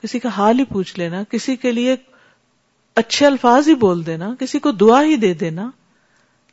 کسی 0.04 0.20
کا 0.20 0.30
حال 0.38 0.60
ہی 0.60 0.64
پوچھ 0.70 0.98
لینا 1.00 1.22
کسی 1.32 1.56
کے 1.64 1.72
لیے 1.72 1.96
اچھے 3.02 3.26
الفاظ 3.26 3.68
ہی 3.70 3.76
بول 3.86 4.06
دینا 4.06 4.30
کسی 4.40 4.60
کو 4.60 4.72
دعا 4.84 5.02
ہی 5.04 5.16
دے 5.24 5.34
دینا 5.44 5.70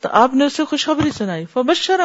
تو 0.03 0.09
آپ 0.23 0.35
نے 0.35 0.45
اسے 0.45 0.65
خوشخبری 0.71 1.11
سنائی 1.17 1.45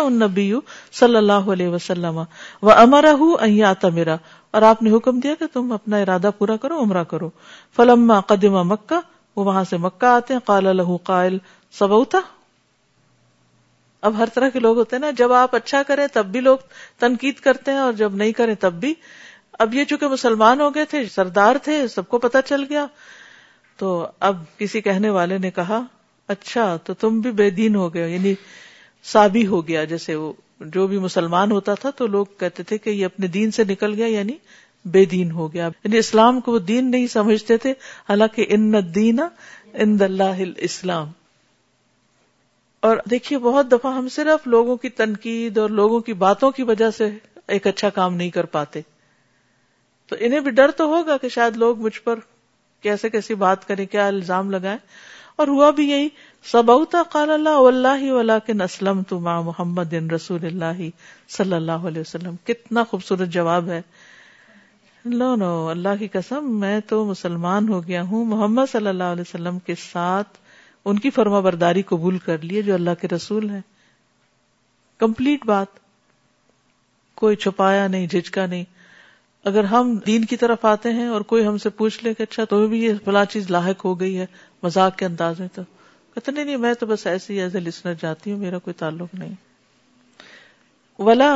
ان 0.01 0.19
نبی 0.19 0.51
صلی 0.99 1.15
اللہ 1.17 1.49
علیہ 1.53 1.67
وسلم 1.69 2.17
و 2.17 2.71
امرا 2.71 3.11
ہوں 3.19 3.61
آتا 3.67 3.89
میرا 3.95 4.15
اور 4.57 4.61
آپ 4.73 4.81
نے 4.83 4.95
حکم 4.95 5.19
دیا 5.19 5.33
کہ 5.39 5.45
تم 5.53 5.71
اپنا 5.71 5.97
ارادہ 6.03 6.29
پورا 6.37 6.55
کرو 6.61 6.79
عمرہ 6.83 7.03
کرو 7.13 7.29
فلما 7.75 8.19
قدم 8.33 8.55
مکہ 8.67 8.99
وہ 9.35 9.43
وہاں 9.45 9.63
سے 9.69 9.77
مکہ 9.87 10.05
آتے 10.05 10.33
ہیں 10.33 10.41
قال 10.45 10.63
له 10.77 10.97
قائل 11.11 11.37
سبوتا 11.79 12.17
اب 14.07 14.17
ہر 14.17 14.29
طرح 14.33 14.49
کے 14.49 14.59
لوگ 14.59 14.77
ہوتے 14.77 14.95
ہیں 14.95 15.01
نا 15.01 15.09
جب 15.17 15.31
آپ 15.33 15.55
اچھا 15.55 15.81
کریں 15.87 16.05
تب 16.13 16.25
بھی 16.31 16.41
لوگ 16.41 16.57
تنقید 16.99 17.39
کرتے 17.47 17.71
ہیں 17.71 17.79
اور 17.79 17.93
جب 18.01 18.15
نہیں 18.15 18.31
کریں 18.33 18.53
تب 18.59 18.73
بھی 18.79 18.93
اب 19.63 19.73
یہ 19.73 19.85
چونکہ 19.85 20.07
مسلمان 20.07 20.61
ہو 20.61 20.73
گئے 20.75 20.85
تھے 20.93 21.03
سردار 21.15 21.55
تھے 21.63 21.87
سب 21.95 22.07
کو 22.09 22.17
پتہ 22.25 22.37
چل 22.45 22.63
گیا 22.69 22.85
تو 23.77 23.89
اب 24.29 24.37
کسی 24.57 24.81
کہنے 24.81 25.09
والے 25.17 25.37
نے 25.47 25.51
کہا 25.51 25.81
اچھا 26.35 26.75
تو 26.85 26.93
تم 27.03 27.19
بھی 27.21 27.31
بے 27.41 27.49
دین 27.59 27.75
ہو 27.75 27.93
گئے 27.93 28.09
یعنی 28.09 28.33
سابی 29.11 29.45
ہو 29.47 29.65
گیا 29.67 29.83
جیسے 29.93 30.15
وہ 30.15 30.31
جو 30.75 30.85
بھی 30.87 30.97
مسلمان 30.99 31.51
ہوتا 31.51 31.73
تھا 31.83 31.89
تو 31.97 32.07
لوگ 32.15 32.25
کہتے 32.39 32.63
تھے 32.69 32.77
کہ 32.77 32.89
یہ 32.89 33.05
اپنے 33.05 33.27
دین 33.35 33.51
سے 33.57 33.63
نکل 33.69 33.93
گیا 33.97 34.05
یعنی 34.07 34.33
بے 34.93 35.03
دین 35.13 35.31
ہو 35.31 35.51
گیا 35.53 35.67
یعنی 35.83 35.97
اسلام 35.97 36.39
کو 36.41 36.51
وہ 36.51 36.59
دین 36.73 36.89
نہیں 36.91 37.07
سمجھتے 37.13 37.57
تھے 37.65 37.71
حالانکہ 38.09 38.45
ان 38.57 38.71
دینا 38.95 39.27
ان 39.83 39.97
اللہ 40.05 40.41
اسلام 40.69 41.11
اور 42.87 42.97
دیکھیے 43.11 43.37
بہت 43.43 43.71
دفعہ 43.71 43.93
ہم 43.95 44.07
صرف 44.09 44.45
لوگوں 44.47 44.75
کی 44.81 44.89
تنقید 44.99 45.57
اور 45.57 45.69
لوگوں 45.79 45.99
کی 46.09 46.13
باتوں 46.21 46.51
کی 46.59 46.63
وجہ 46.63 46.89
سے 46.97 47.09
ایک 47.55 47.67
اچھا 47.67 47.89
کام 47.95 48.15
نہیں 48.15 48.29
کر 48.37 48.45
پاتے 48.55 48.81
تو 50.09 50.15
انہیں 50.19 50.39
بھی 50.45 50.51
ڈر 50.59 50.71
تو 50.77 50.85
ہوگا 50.93 51.17
کہ 51.21 51.29
شاید 51.29 51.57
لوگ 51.63 51.79
مجھ 51.81 51.99
پر 52.03 52.19
کیسے 52.85 53.09
کیسی 53.15 53.35
بات 53.43 53.67
کریں 53.67 53.85
کیا 53.95 54.05
الزام 54.07 54.51
لگائیں 54.51 54.77
اور 55.41 55.47
ہوا 55.47 55.69
بھی 55.71 55.89
یہی 55.89 56.07
سبوتا 56.51 57.01
قال 57.11 57.29
اللہ 57.31 57.57
اللہ 57.67 58.11
ولہ 58.11 58.37
کن 58.45 58.61
اسلم 58.61 59.01
تما 59.09 59.39
محمد 59.41 59.93
بن 59.93 60.09
رسول 60.11 60.45
اللہ 60.45 60.81
صلی 61.37 61.53
اللہ 61.55 61.87
علیہ 61.91 62.01
وسلم 62.01 62.35
کتنا 62.47 62.83
خوبصورت 62.89 63.29
جواب 63.39 63.69
ہے 63.69 63.81
نو 65.15 65.67
اللہ 65.69 65.95
کی 65.99 66.07
قسم 66.11 66.59
میں 66.59 66.79
تو 66.87 67.03
مسلمان 67.05 67.69
ہو 67.69 67.85
گیا 67.87 68.01
ہوں 68.09 68.25
محمد 68.35 68.71
صلی 68.71 68.87
اللہ 68.87 69.11
علیہ 69.15 69.27
وسلم 69.29 69.59
کے 69.65 69.75
ساتھ 69.91 70.37
ان 70.89 70.99
کی 70.99 71.09
فرما 71.15 71.39
برداری 71.45 71.81
قبول 71.89 72.17
کر 72.25 72.41
لیے 72.49 72.61
جو 72.67 72.73
اللہ 72.73 72.95
کے 73.01 73.07
رسول 73.15 73.49
ہیں 73.49 73.61
کمپلیٹ 74.99 75.45
بات 75.45 75.77
کوئی 77.21 77.35
چھپایا 77.45 77.87
نہیں 77.95 78.07
جھجکا 78.07 78.45
نہیں 78.45 78.63
اگر 79.51 79.63
ہم 79.73 79.95
دین 80.05 80.25
کی 80.31 80.37
طرف 80.43 80.63
آتے 80.71 80.91
ہیں 80.93 81.07
اور 81.17 81.21
کوئی 81.33 81.45
ہم 81.47 81.57
سے 81.65 81.69
پوچھ 81.81 82.03
لے 82.03 82.13
کہ 82.13 82.23
اچھا 82.29 82.45
تمہیں 82.53 82.67
بھی 82.73 82.79
یہ 82.83 82.93
فلاں 83.05 83.23
چیز 83.33 83.49
لاحق 83.55 83.85
ہو 83.85 83.93
گئی 83.99 84.17
ہے 84.19 84.25
مزاق 84.63 84.95
کے 85.01 85.05
انداز 85.05 85.39
میں 85.39 85.47
تو 85.57 85.61
کہتے 86.13 86.31
نہیں 86.31 86.45
نہیں 86.45 86.63
میں 86.65 86.73
تو 86.81 86.85
بس 86.85 87.05
ایسے 87.11 87.59
لسنر 87.65 87.93
جاتی 88.01 88.31
ہوں 88.31 88.37
میرا 88.45 88.57
کوئی 88.65 88.73
تعلق 88.81 89.13
نہیں 89.21 89.35
ولا 91.07 91.31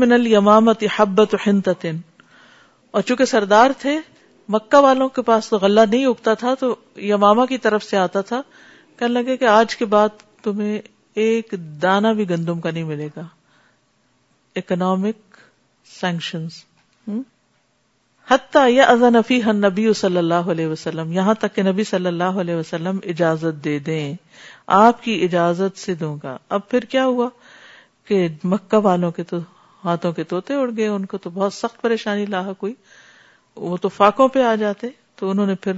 من 0.00 0.10
منامت 0.14 0.84
حبت 0.96 1.34
اور 1.36 3.02
چونکہ 3.02 3.24
سردار 3.34 3.70
تھے 3.84 3.98
مکہ 4.52 4.76
والوں 4.84 5.08
کے 5.16 5.22
پاس 5.26 5.48
تو 5.48 5.58
غلہ 5.58 5.80
نہیں 5.90 6.06
اگتا 6.06 6.34
تھا 6.42 6.54
تو 6.60 6.74
یماما 7.10 7.46
کی 7.46 7.58
طرف 7.66 7.84
سے 7.84 7.96
آتا 7.96 8.20
تھا 8.30 8.40
کہنے 8.98 9.12
لگے 9.12 9.36
کہ 9.36 9.44
آج 9.50 9.76
کے 9.76 9.84
بعد 9.94 10.22
تمہیں 10.42 10.78
ایک 11.24 11.54
دانا 11.82 12.12
بھی 12.12 12.28
گندم 12.30 12.60
کا 12.60 12.70
نہیں 12.70 12.84
ملے 12.84 13.08
گا 13.16 13.22
اکنامک 14.56 15.36
سینکشن 16.00 16.46
حتیٰ 18.30 18.68
یا 18.70 18.84
از 18.88 19.02
نفی 19.14 19.40
ہن 19.42 19.56
نبی 19.66 19.92
صلی 19.94 20.16
اللہ 20.16 20.46
علیہ 20.50 20.66
وسلم 20.66 21.10
یہاں 21.12 21.32
تک 21.40 21.54
کہ 21.54 21.62
نبی 21.62 21.84
صلی 21.84 22.06
اللہ 22.06 22.38
علیہ 22.40 22.54
وسلم 22.56 22.98
اجازت 23.14 23.64
دے 23.64 23.78
دیں 23.88 24.14
آپ 24.76 25.02
کی 25.02 25.14
اجازت 25.24 25.78
سے 25.78 25.94
دوں 26.02 26.16
گا 26.22 26.36
اب 26.58 26.68
پھر 26.68 26.84
کیا 26.94 27.04
ہوا 27.06 27.28
کہ 28.08 28.26
مکہ 28.52 28.76
والوں 28.84 29.10
کے 29.18 29.22
تو 29.32 29.38
ہاتھوں 29.84 30.12
کے 30.12 30.24
توتے 30.30 30.54
اڑ 30.60 30.70
گئے 30.76 30.86
ان 30.88 31.04
کو 31.06 31.18
تو 31.26 31.30
بہت 31.34 31.52
سخت 31.54 31.80
پریشانی 31.82 32.26
لاحق 32.26 32.62
ہوئی 32.62 32.74
وہ 33.56 33.76
تو 33.82 33.88
فاقوں 33.88 34.28
پہ 34.28 34.42
آ 34.44 34.54
جاتے 34.60 34.86
تو 35.16 35.30
انہوں 35.30 35.46
نے 35.46 35.54
پھر 35.62 35.72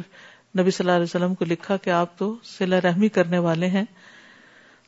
نبی 0.59 0.71
صلی 0.71 0.85
اللہ 0.85 0.97
علیہ 0.97 1.09
وسلم 1.09 1.35
کو 1.35 1.45
لکھا 1.45 1.77
کہ 1.85 1.91
آپ 1.91 2.17
تو 2.19 2.35
سلا 2.45 2.79
رحمی 2.85 3.09
کرنے 3.17 3.39
والے 3.47 3.67
ہیں 3.69 3.85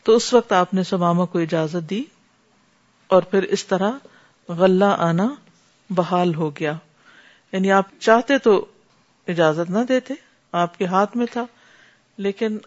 تو 0.05 0.15
اس 0.17 0.33
وقت 0.35 0.53
آپ 0.53 0.73
نے 0.75 0.83
سماما 0.91 1.25
کو 1.35 1.39
اجازت 1.39 1.89
دی 1.91 2.03
اور 3.17 3.23
پھر 3.31 3.43
اس 3.57 3.65
طرح 3.67 4.53
غلہ 4.59 4.85
آنا 5.09 5.29
بحال 5.99 6.35
ہو 6.35 6.51
گیا 6.61 6.73
یعنی 7.53 7.73
آپ 7.73 7.91
چاہتے 8.01 8.39
تو 8.45 8.55
اجازت 9.35 9.71
نہ 9.71 9.79
دیتے 9.89 10.15
آپ 10.63 10.79
کے 10.79 10.87
ہاتھ 10.87 11.17
میں 11.17 11.27
تھا 11.33 11.45
لیکن 12.27 12.59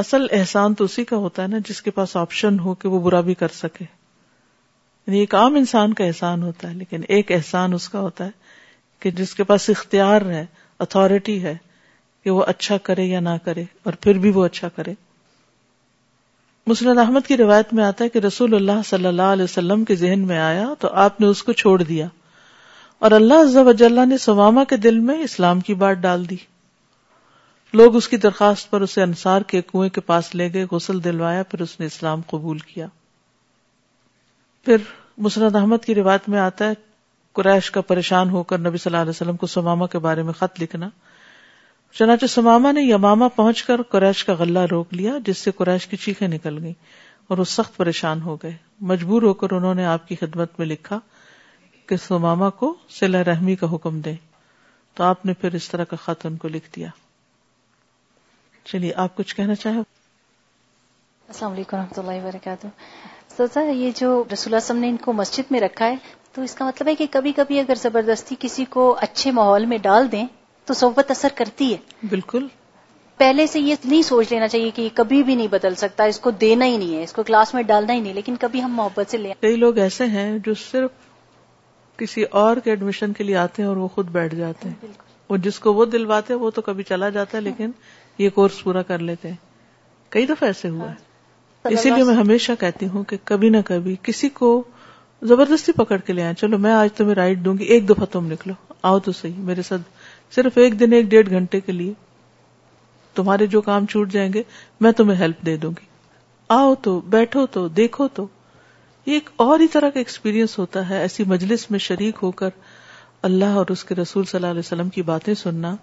اصل 0.00 0.26
احسان 0.38 0.74
تو 0.74 0.84
اسی 0.84 1.04
کا 1.04 1.16
ہوتا 1.16 1.42
ہے 1.42 1.48
نا 1.48 1.58
جس 1.68 1.80
کے 1.82 1.90
پاس 1.98 2.16
آپشن 2.16 2.58
ہو 2.60 2.74
کہ 2.82 2.88
وہ 2.88 3.00
برا 3.02 3.20
بھی 3.28 3.34
کر 3.42 3.48
سکے 3.54 3.84
یعنی 3.84 5.18
ایک 5.20 5.34
عام 5.34 5.54
انسان 5.56 5.94
کا 5.94 6.04
احسان 6.04 6.42
ہوتا 6.42 6.68
ہے 6.68 6.74
لیکن 6.74 7.02
ایک 7.16 7.32
احسان 7.32 7.74
اس 7.74 7.88
کا 7.88 8.00
ہوتا 8.00 8.24
ہے 8.26 8.45
کہ 9.00 9.10
جس 9.20 9.34
کے 9.34 9.44
پاس 9.44 9.68
اختیار 9.70 10.22
ہے 10.32 10.44
اتارٹی 10.84 11.42
ہے 11.42 11.56
کہ 12.24 12.30
وہ 12.30 12.44
اچھا 12.52 12.76
کرے 12.88 13.04
یا 13.04 13.20
نہ 13.20 13.36
کرے 13.44 13.64
اور 13.84 13.92
پھر 14.00 14.18
بھی 14.22 14.30
وہ 14.34 14.44
اچھا 14.46 14.68
کرے 14.76 14.94
مسلم 16.66 16.98
احمد 16.98 17.26
کی 17.26 17.36
روایت 17.36 17.72
میں 17.74 17.84
آتا 17.84 18.04
ہے 18.04 18.08
کہ 18.14 18.18
رسول 18.18 18.54
اللہ 18.54 18.80
صلی 18.84 19.06
اللہ 19.06 19.28
علیہ 19.36 19.44
وسلم 19.44 19.84
کے 19.90 19.94
ذہن 19.96 20.26
میں 20.26 20.38
آیا 20.38 20.66
تو 20.78 20.88
آپ 21.04 21.20
نے 21.20 21.26
اس 21.26 21.42
کو 21.48 21.52
چھوڑ 21.62 21.80
دیا 21.82 22.06
اور 23.06 23.10
اللہ 23.12 23.58
عظہ 23.70 24.04
نے 24.08 24.18
سواما 24.18 24.64
کے 24.68 24.76
دل 24.86 24.98
میں 25.10 25.18
اسلام 25.22 25.60
کی 25.68 25.74
بات 25.82 25.96
ڈال 26.06 26.28
دی 26.30 26.36
لوگ 27.80 27.96
اس 27.96 28.08
کی 28.08 28.16
درخواست 28.16 28.70
پر 28.70 28.80
اسے 28.82 29.02
انصار 29.02 29.42
کے 29.52 29.60
کنویں 29.70 29.88
کے 29.94 30.00
پاس 30.10 30.34
لے 30.34 30.52
گئے 30.52 30.64
غسل 30.70 31.02
دلوایا 31.04 31.42
پھر 31.50 31.60
اس 31.62 31.78
نے 31.80 31.86
اسلام 31.86 32.20
قبول 32.30 32.58
کیا 32.68 32.86
پھر 34.64 34.76
مسرد 35.26 35.56
احمد 35.56 35.84
کی 35.84 35.94
روایت 35.94 36.28
میں 36.34 36.38
آتا 36.40 36.68
ہے 36.68 36.74
قریش 37.36 37.70
کا 37.70 37.80
پریشان 37.90 38.30
ہو 38.30 38.42
کر 38.50 38.58
نبی 38.66 38.78
صلی 38.82 38.90
اللہ 38.90 39.00
علیہ 39.02 39.10
وسلم 39.10 39.36
کو 39.40 39.46
سماما 39.54 39.86
کے 39.94 39.98
بارے 40.04 40.22
میں 40.28 40.32
خط 40.38 40.60
لکھنا 40.62 40.88
چنانچہ 41.98 42.26
سماما 42.34 42.70
نے 42.78 42.82
یماما 42.82 43.28
پہنچ 43.40 43.62
کر 43.70 43.82
قریش 43.94 44.22
کا 44.28 44.34
غلہ 44.38 44.58
روک 44.70 44.94
لیا 45.00 45.12
جس 45.26 45.38
سے 45.46 45.50
قریش 45.58 45.86
کی 45.90 45.96
چیخیں 46.04 46.26
نکل 46.36 46.62
گئیں 46.62 46.72
اور 47.28 47.38
وہ 47.38 47.44
سخت 47.56 47.76
پریشان 47.76 48.22
ہو 48.22 48.36
گئے 48.42 48.52
مجبور 48.92 49.22
ہو 49.28 49.32
کر 49.42 49.52
انہوں 49.58 49.74
نے 49.80 49.84
آپ 49.94 50.08
کی 50.08 50.16
خدمت 50.20 50.58
میں 50.58 50.66
لکھا 50.66 50.98
کہ 51.88 51.96
سماما 52.08 52.50
کو 52.62 52.74
سلا 53.00 53.22
رحمی 53.32 53.56
کا 53.60 53.70
حکم 53.74 54.00
دے 54.08 54.14
تو 54.96 55.04
آپ 55.04 55.26
نے 55.26 55.32
پھر 55.40 55.54
اس 55.60 55.68
طرح 55.70 55.84
کا 55.90 55.96
خط 56.04 56.26
ان 56.26 56.36
کو 56.44 56.48
لکھ 56.58 56.68
دیا 56.76 56.88
چلیے 58.72 58.92
آپ 59.06 59.16
کچھ 59.16 59.34
کہنا 59.36 59.54
چاہیں 59.64 59.80
السلام 59.80 61.52
علیکم 61.52 61.76
و 61.76 61.80
رحمۃ 61.80 61.98
اللہ 62.02 62.22
وبرکاتہ 62.24 62.68
سزا 63.36 63.60
یہ 63.70 63.90
جو 63.96 64.10
رسول 64.32 64.52
اللہ 64.52 64.64
وسلم 64.70 64.80
نے 64.80 64.88
ان 64.88 64.96
کو 65.06 65.12
مسجد 65.22 65.52
میں 65.52 65.60
رکھا 65.60 65.86
ہے 65.90 65.94
تو 66.36 66.42
اس 66.42 66.52
کا 66.54 66.64
مطلب 66.66 66.88
ہے 66.88 66.94
کہ 66.94 67.04
کبھی 67.10 67.30
کبھی 67.36 67.58
اگر 67.58 67.74
زبردستی 67.82 68.34
کسی 68.38 68.64
کو 68.70 68.82
اچھے 69.02 69.30
ماحول 69.36 69.64
میں 69.66 69.76
ڈال 69.82 70.10
دیں 70.12 70.24
تو 70.66 70.74
صحبت 70.80 71.10
اثر 71.10 71.32
کرتی 71.34 71.70
ہے 71.72 72.06
بالکل 72.10 72.46
پہلے 73.22 73.46
سے 73.52 73.60
یہ 73.60 73.74
نہیں 73.84 74.02
سوچ 74.08 74.32
لینا 74.32 74.48
چاہیے 74.54 74.70
کہ 74.78 74.82
یہ 74.82 74.88
کبھی 74.94 75.22
بھی 75.28 75.34
نہیں 75.34 75.46
بدل 75.54 75.74
سکتا 75.82 76.04
اس 76.12 76.18
کو 76.26 76.30
دینا 76.42 76.64
ہی 76.72 76.76
نہیں 76.76 76.94
ہے 76.96 77.02
اس 77.02 77.12
کو 77.18 77.22
کلاس 77.30 77.54
میں 77.54 77.62
ڈالنا 77.72 77.92
ہی 77.92 78.00
نہیں 78.00 78.14
لیکن 78.14 78.36
کبھی 78.44 78.62
ہم 78.62 78.74
محبت 78.80 79.10
سے 79.10 79.16
لیں 79.22 79.32
کئی 79.46 79.56
لوگ 79.64 79.78
ایسے 79.86 80.06
ہیں 80.16 80.26
جو 80.48 80.54
صرف 80.64 81.06
کسی 82.04 82.22
اور 82.42 82.56
کے 82.64 82.70
ایڈمیشن 82.70 83.12
کے 83.20 83.24
لیے 83.24 83.36
آتے 83.46 83.62
ہیں 83.62 83.68
اور 83.68 83.76
وہ 83.84 83.88
خود 83.96 84.10
بیٹھ 84.20 84.34
جاتے 84.44 84.68
ہیں 84.68 84.92
وہ 85.28 85.36
جس 85.48 85.58
کو 85.66 85.72
وہ 85.74 85.84
دلواتے 85.96 86.32
ہیں 86.34 86.40
وہ 86.40 86.50
تو 86.60 86.68
کبھی 86.70 86.84
چلا 86.94 87.08
جاتا 87.18 87.36
ہے 87.38 87.42
لیکن 87.48 87.70
یہ 88.26 88.30
کورس 88.40 88.62
پورا 88.64 88.82
کر 88.92 89.08
لیتے 89.12 89.28
ہیں 89.28 89.36
کئی 90.18 90.26
دفعہ 90.34 90.48
ایسے 90.54 90.68
ہوا 90.78 90.90
ہے 90.90 91.66
ہاں۔ 91.70 91.76
اسی 91.78 91.90
لیے 91.90 92.04
میں 92.10 92.14
ہمیشہ 92.24 92.52
کہتی 92.60 92.86
ہوں 92.88 93.04
کہ 93.10 93.16
کبھی 93.32 93.48
نہ 93.56 93.60
کبھی 93.74 93.96
کسی 94.10 94.28
کو 94.40 94.52
زبردستی 95.22 95.72
پکڑ 95.72 95.96
کے 96.06 96.12
لے 96.12 96.22
آئے 96.22 96.34
چلو 96.38 96.58
میں 96.58 96.72
آج 96.72 96.88
تمہیں 96.96 97.14
رائڈ 97.14 97.44
دوں 97.44 97.54
گی 97.58 97.64
ایک 97.72 97.88
دفعہ 97.88 98.04
تم 98.12 98.26
نکلو 98.32 98.52
آؤ 98.88 98.98
تو 99.04 99.12
صحیح 99.20 99.36
میرے 99.44 99.62
ساتھ 99.68 100.34
صرف 100.34 100.58
ایک 100.58 100.78
دن 100.80 100.92
ایک 100.92 101.06
ڈیڑھ 101.10 101.30
گھنٹے 101.30 101.60
کے 101.60 101.72
لیے 101.72 101.92
تمہارے 103.14 103.46
جو 103.54 103.60
کام 103.70 103.86
چھوٹ 103.90 104.10
جائیں 104.12 104.32
گے 104.32 104.42
میں 104.80 104.92
تمہیں 104.96 105.18
ہیلپ 105.20 105.44
دے 105.46 105.56
دوں 105.56 105.70
گی 105.80 105.84
آؤ 106.56 106.74
تو 106.82 106.98
بیٹھو 107.10 107.46
تو 107.52 107.66
دیکھو 107.76 108.08
تو 108.14 108.26
یہ 109.06 109.12
ایک 109.14 109.30
اور 109.46 109.60
ہی 109.60 109.68
طرح 109.72 109.90
کا 109.94 109.98
ایکسپیرئنس 110.00 110.58
ہوتا 110.58 110.88
ہے 110.88 110.98
ایسی 111.00 111.24
مجلس 111.28 111.70
میں 111.70 111.78
شریک 111.88 112.18
ہو 112.22 112.30
کر 112.40 112.50
اللہ 113.28 113.56
اور 113.58 113.66
اس 113.70 113.84
کے 113.84 113.94
رسول 113.94 114.24
صلی 114.24 114.38
اللہ 114.38 114.50
علیہ 114.50 114.58
وسلم 114.66 114.88
کی 114.96 115.02
باتیں 115.02 115.32
سننا 115.34 115.74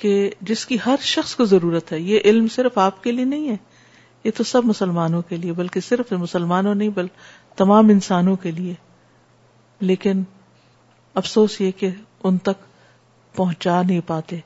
کہ 0.00 0.12
جس 0.50 0.64
کی 0.66 0.76
ہر 0.86 0.94
شخص 1.02 1.34
کو 1.36 1.44
ضرورت 1.44 1.92
ہے 1.92 2.00
یہ 2.00 2.20
علم 2.24 2.46
صرف 2.54 2.78
آپ 2.78 3.02
کے 3.04 3.12
لیے 3.12 3.24
نہیں 3.24 3.48
ہے 3.50 3.56
یہ 4.24 4.30
تو 4.36 4.44
سب 4.44 4.64
مسلمانوں 4.64 5.20
کے 5.28 5.36
لیے 5.36 5.52
بلکہ 5.52 5.80
صرف 5.88 6.12
مسلمانوں 6.12 6.74
نہیں 6.74 6.88
بلکہ 6.94 7.30
تمام 7.56 7.88
انسانوں 7.90 8.34
کے 8.42 8.50
لیے 8.58 8.74
لیکن 9.90 10.22
افسوس 11.22 11.60
یہ 11.60 11.70
کہ 11.78 11.90
ان 12.28 12.36
تک 12.48 12.64
پہنچا 13.36 13.80
نہیں 13.82 14.00
پاتے 14.06 14.38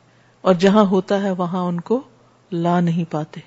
اور 0.48 0.54
جہاں 0.64 0.84
ہوتا 0.90 1.20
ہے 1.22 1.30
وہاں 1.40 1.62
ان 1.66 1.80
کو 1.90 2.00
لا 2.66 2.78
نہیں 2.80 3.10
پاتے 3.12 3.40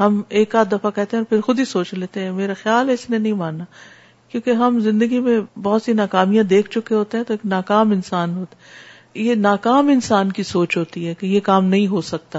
ہم 0.00 0.20
ایک 0.38 0.54
آدھ 0.56 0.68
دفعہ 0.70 0.90
کہتے 0.94 1.16
ہیں 1.16 1.24
پھر 1.28 1.40
خود 1.46 1.58
ہی 1.58 1.64
سوچ 1.72 1.92
لیتے 1.94 2.22
ہیں 2.24 2.30
میرا 2.32 2.52
خیال 2.62 2.88
ہے 2.88 2.94
اس 2.94 3.08
نے 3.10 3.18
نہیں 3.18 3.32
ماننا 3.42 3.64
کیونکہ 4.28 4.60
ہم 4.62 4.78
زندگی 4.84 5.20
میں 5.26 5.38
بہت 5.62 5.82
سی 5.82 5.92
ناکامیاں 6.02 6.42
دیکھ 6.52 6.70
چکے 6.70 6.94
ہوتے 6.94 7.18
ہیں 7.18 7.24
تو 7.24 7.34
ایک 7.34 7.44
ناکام 7.52 7.90
انسان 7.96 8.34
ہوتا 8.36 9.18
یہ 9.18 9.34
ناکام 9.48 9.88
انسان 9.92 10.32
کی 10.38 10.42
سوچ 10.42 10.76
ہوتی 10.76 11.06
ہے 11.08 11.14
کہ 11.18 11.26
یہ 11.26 11.40
کام 11.50 11.64
نہیں 11.74 11.86
ہو 11.88 12.00
سکتا 12.10 12.38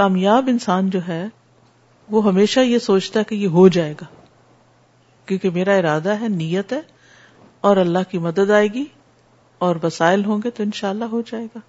کامیاب 0.00 0.48
انسان 0.52 0.90
جو 0.96 1.00
ہے 1.06 1.24
وہ 2.10 2.24
ہمیشہ 2.24 2.60
یہ 2.60 2.78
سوچتا 2.88 3.20
ہے 3.20 3.24
کہ 3.28 3.34
یہ 3.34 3.48
ہو 3.58 3.66
جائے 3.76 3.92
گا 4.00 4.04
کیونکہ 5.26 5.50
میرا 5.50 5.74
ارادہ 5.76 6.20
ہے 6.20 6.28
نیت 6.28 6.72
ہے 6.72 6.80
اور 7.68 7.76
اللہ 7.84 8.10
کی 8.10 8.18
مدد 8.26 8.50
آئے 8.58 8.66
گی 8.72 8.84
اور 9.66 9.76
وسائل 9.82 10.24
ہوں 10.24 10.40
گے 10.44 10.50
تو 10.56 10.62
انشاءاللہ 10.62 11.04
ہو 11.12 11.20
جائے 11.30 11.46
گا 11.54 11.60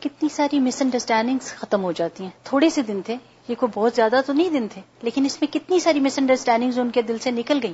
کتنی 0.00 0.28
ساری 0.34 0.58
مس 0.60 0.80
انڈرسٹینڈنگ 0.82 1.38
ختم 1.56 1.82
ہو 1.84 1.90
جاتی 1.96 2.24
ہیں 2.24 2.30
تھوڑے 2.44 2.70
سے 2.76 2.82
دن 2.82 3.00
تھے 3.06 3.16
یہ 3.48 3.54
کو 3.58 3.66
بہت 3.74 3.94
زیادہ 3.96 4.20
تو 4.26 4.32
نہیں 4.32 4.48
دن 4.50 4.66
تھے 4.72 4.80
لیکن 5.02 5.24
اس 5.24 5.40
میں 5.42 5.52
کتنی 5.52 5.78
ساری 5.80 6.00
مس 6.00 6.18
انڈرسٹینڈنگ 6.18 6.78
ان 6.84 6.90
کے 6.96 7.02
دل 7.10 7.18
سے 7.22 7.30
نکل 7.30 7.58
گئی 7.62 7.72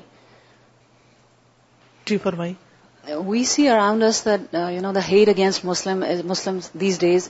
جی 2.06 2.16
فرمائی 2.22 2.52
we 3.26 3.44
see 3.52 3.68
around 3.68 4.02
the 4.26 4.68
you 4.70 4.80
know 4.82 4.90
against 5.30 5.64
Muslim 5.64 6.58
these 6.80 6.98
days 7.00 7.28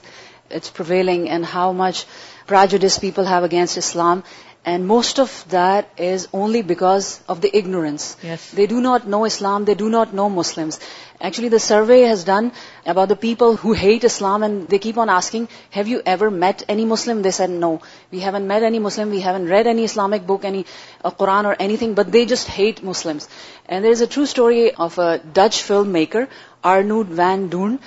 it's 0.49 0.69
prevailing 0.69 1.29
and 1.29 1.45
how 1.45 1.71
much 1.71 2.05
prejudice 2.45 2.97
people 2.97 3.25
have 3.25 3.43
against 3.43 3.77
Islam. 3.77 4.23
And 4.65 4.85
most 4.85 5.19
of 5.19 5.31
that 5.49 5.89
is 5.97 6.27
only 6.33 6.61
because 6.61 7.21
of 7.29 7.39
the 7.39 7.49
ignorance. 7.57 8.17
Yes. 8.21 8.51
They 8.51 8.67
do 8.67 8.81
not 8.81 9.07
know 9.07 9.23
Islam, 9.23 9.63
they 9.63 9.75
do 9.75 9.89
not 9.89 10.13
know 10.13 10.29
Muslims. 10.29 10.79
Actually, 11.21 11.49
the 11.49 11.59
survey 11.59 12.01
has 12.01 12.25
done 12.25 12.51
about 12.85 13.07
the 13.07 13.15
people 13.15 13.55
who 13.55 13.71
hate 13.71 14.03
Islam, 14.03 14.43
and 14.43 14.67
they 14.67 14.77
keep 14.77 14.97
on 14.97 15.09
asking, 15.09 15.47
have 15.69 15.87
you 15.87 16.01
ever 16.05 16.29
met 16.29 16.63
any 16.67 16.83
Muslim? 16.83 17.21
They 17.21 17.31
said, 17.31 17.49
no, 17.49 17.81
we 18.11 18.19
haven't 18.19 18.45
met 18.45 18.61
any 18.61 18.79
Muslim, 18.79 19.09
we 19.09 19.21
haven't 19.21 19.47
read 19.47 19.67
any 19.67 19.85
Islamic 19.85 20.27
book, 20.27 20.43
any 20.43 20.65
uh, 21.01 21.11
Quran 21.11 21.45
or 21.45 21.55
anything, 21.57 21.93
but 21.93 22.11
they 22.11 22.25
just 22.25 22.47
hate 22.47 22.83
Muslims. 22.83 23.29
And 23.69 23.85
there 23.85 23.91
is 23.91 24.01
a 24.01 24.07
true 24.07 24.25
story 24.25 24.73
of 24.73 24.97
a 24.97 25.19
Dutch 25.19 25.63
filmmaker, 25.63 26.27
Arnoud 26.61 27.07
van 27.07 27.47
Doorn. 27.47 27.79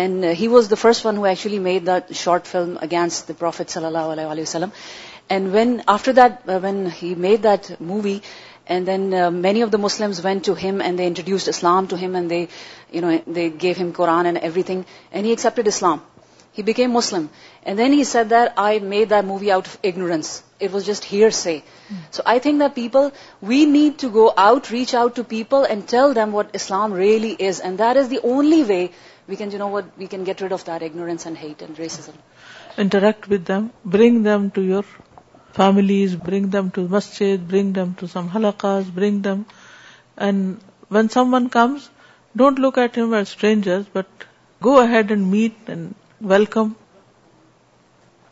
And 0.00 0.26
uh, 0.30 0.34
he 0.40 0.48
was 0.54 0.68
the 0.72 0.78
first 0.80 1.06
one 1.06 1.20
who 1.20 1.28
actually 1.34 1.60
made 1.68 1.86
that 1.92 2.10
short 2.24 2.50
film 2.50 2.74
against 2.88 3.30
the 3.30 3.36
Prophet 3.44 3.72
sallallahu 3.76 4.12
alaihi 4.14 4.44
wasallam. 4.48 4.74
And 5.36 5.72
after 5.94 6.14
that, 6.18 6.36
uh, 6.42 6.58
when 6.66 6.78
he 6.98 7.14
made 7.28 7.48
that 7.48 7.72
movie, 7.94 8.18
and 8.74 8.92
then 8.92 9.08
uh, 9.20 9.24
many 9.48 9.64
of 9.66 9.72
the 9.76 9.80
Muslims 9.86 10.20
went 10.28 10.44
to 10.50 10.54
him 10.66 10.84
and 10.88 11.02
they 11.02 11.08
introduced 11.14 11.52
Islam 11.54 11.90
to 11.94 12.02
him, 12.04 12.20
and 12.20 12.36
they 13.40 13.48
gave 13.66 13.82
him 13.84 13.90
Quran 14.02 14.30
and 14.32 14.42
everything, 14.52 14.86
and 15.12 15.30
he 15.30 15.34
accepted 15.38 15.72
Islam. 15.76 16.06
He 16.58 16.62
became 16.68 16.94
Muslim. 16.98 17.26
And 17.70 17.80
then 17.80 17.94
he 17.96 18.04
said 18.12 18.30
that 18.30 18.60
I 18.60 18.70
made 18.92 19.10
that 19.10 19.26
movie 19.32 19.50
out 19.56 19.68
of 19.72 19.74
ignorance. 19.90 20.30
It 20.66 20.72
was 20.76 20.86
just 20.86 21.04
hearsay. 21.08 21.58
So 22.16 22.22
I 22.32 22.38
think 22.46 22.62
that 22.62 23.20
we 23.50 23.58
need 23.74 24.00
to 24.04 24.10
go 24.14 24.24
out, 24.46 24.70
reach 24.78 24.94
out 25.02 25.18
to 25.18 25.26
people 25.34 25.68
and 25.74 25.86
tell 25.92 26.18
them 26.18 26.34
what 26.38 26.56
Islam 26.60 26.96
really 27.00 27.30
is. 27.50 27.60
And 27.68 27.84
that 27.84 28.00
is 28.00 28.18
the 28.18 28.26
only 28.38 28.64
way 28.72 28.82
we 29.30 29.36
can 29.36 29.50
you 29.52 29.58
know 29.60 29.66
what 29.72 29.84
we 29.98 30.06
can 30.12 30.22
get 30.26 30.40
rid 30.42 30.52
of 30.52 30.62
their 30.66 30.82
ignorance 30.82 31.26
and 31.26 31.36
hate 31.42 31.62
and 31.62 31.78
racism 31.78 32.16
interact 32.82 33.30
with 33.32 33.46
them 33.48 33.66
bring 33.96 34.22
them 34.24 34.46
to 34.54 34.62
your 34.68 34.86
families 35.56 36.14
bring 36.26 36.46
them 36.56 36.68
to 36.74 36.86
Masjid 36.90 37.38
bring 37.50 37.72
them 37.78 37.92
to 37.98 38.06
some 38.12 38.26
ہلاکاز 38.34 38.90
bring 38.94 39.20
them 39.28 39.42
and 40.26 40.54
when 40.94 41.08
someone 41.34 41.48
comes 41.58 41.88
don't 42.42 42.60
look 42.64 42.78
at 42.78 42.98
him 42.98 43.14
as 43.14 43.26
stranger 43.26 43.80
but 43.94 44.24
go 44.64 44.78
ahead 44.80 45.10
and 45.10 45.26
meet 45.34 45.70
and 45.70 45.92
welcome 46.32 46.70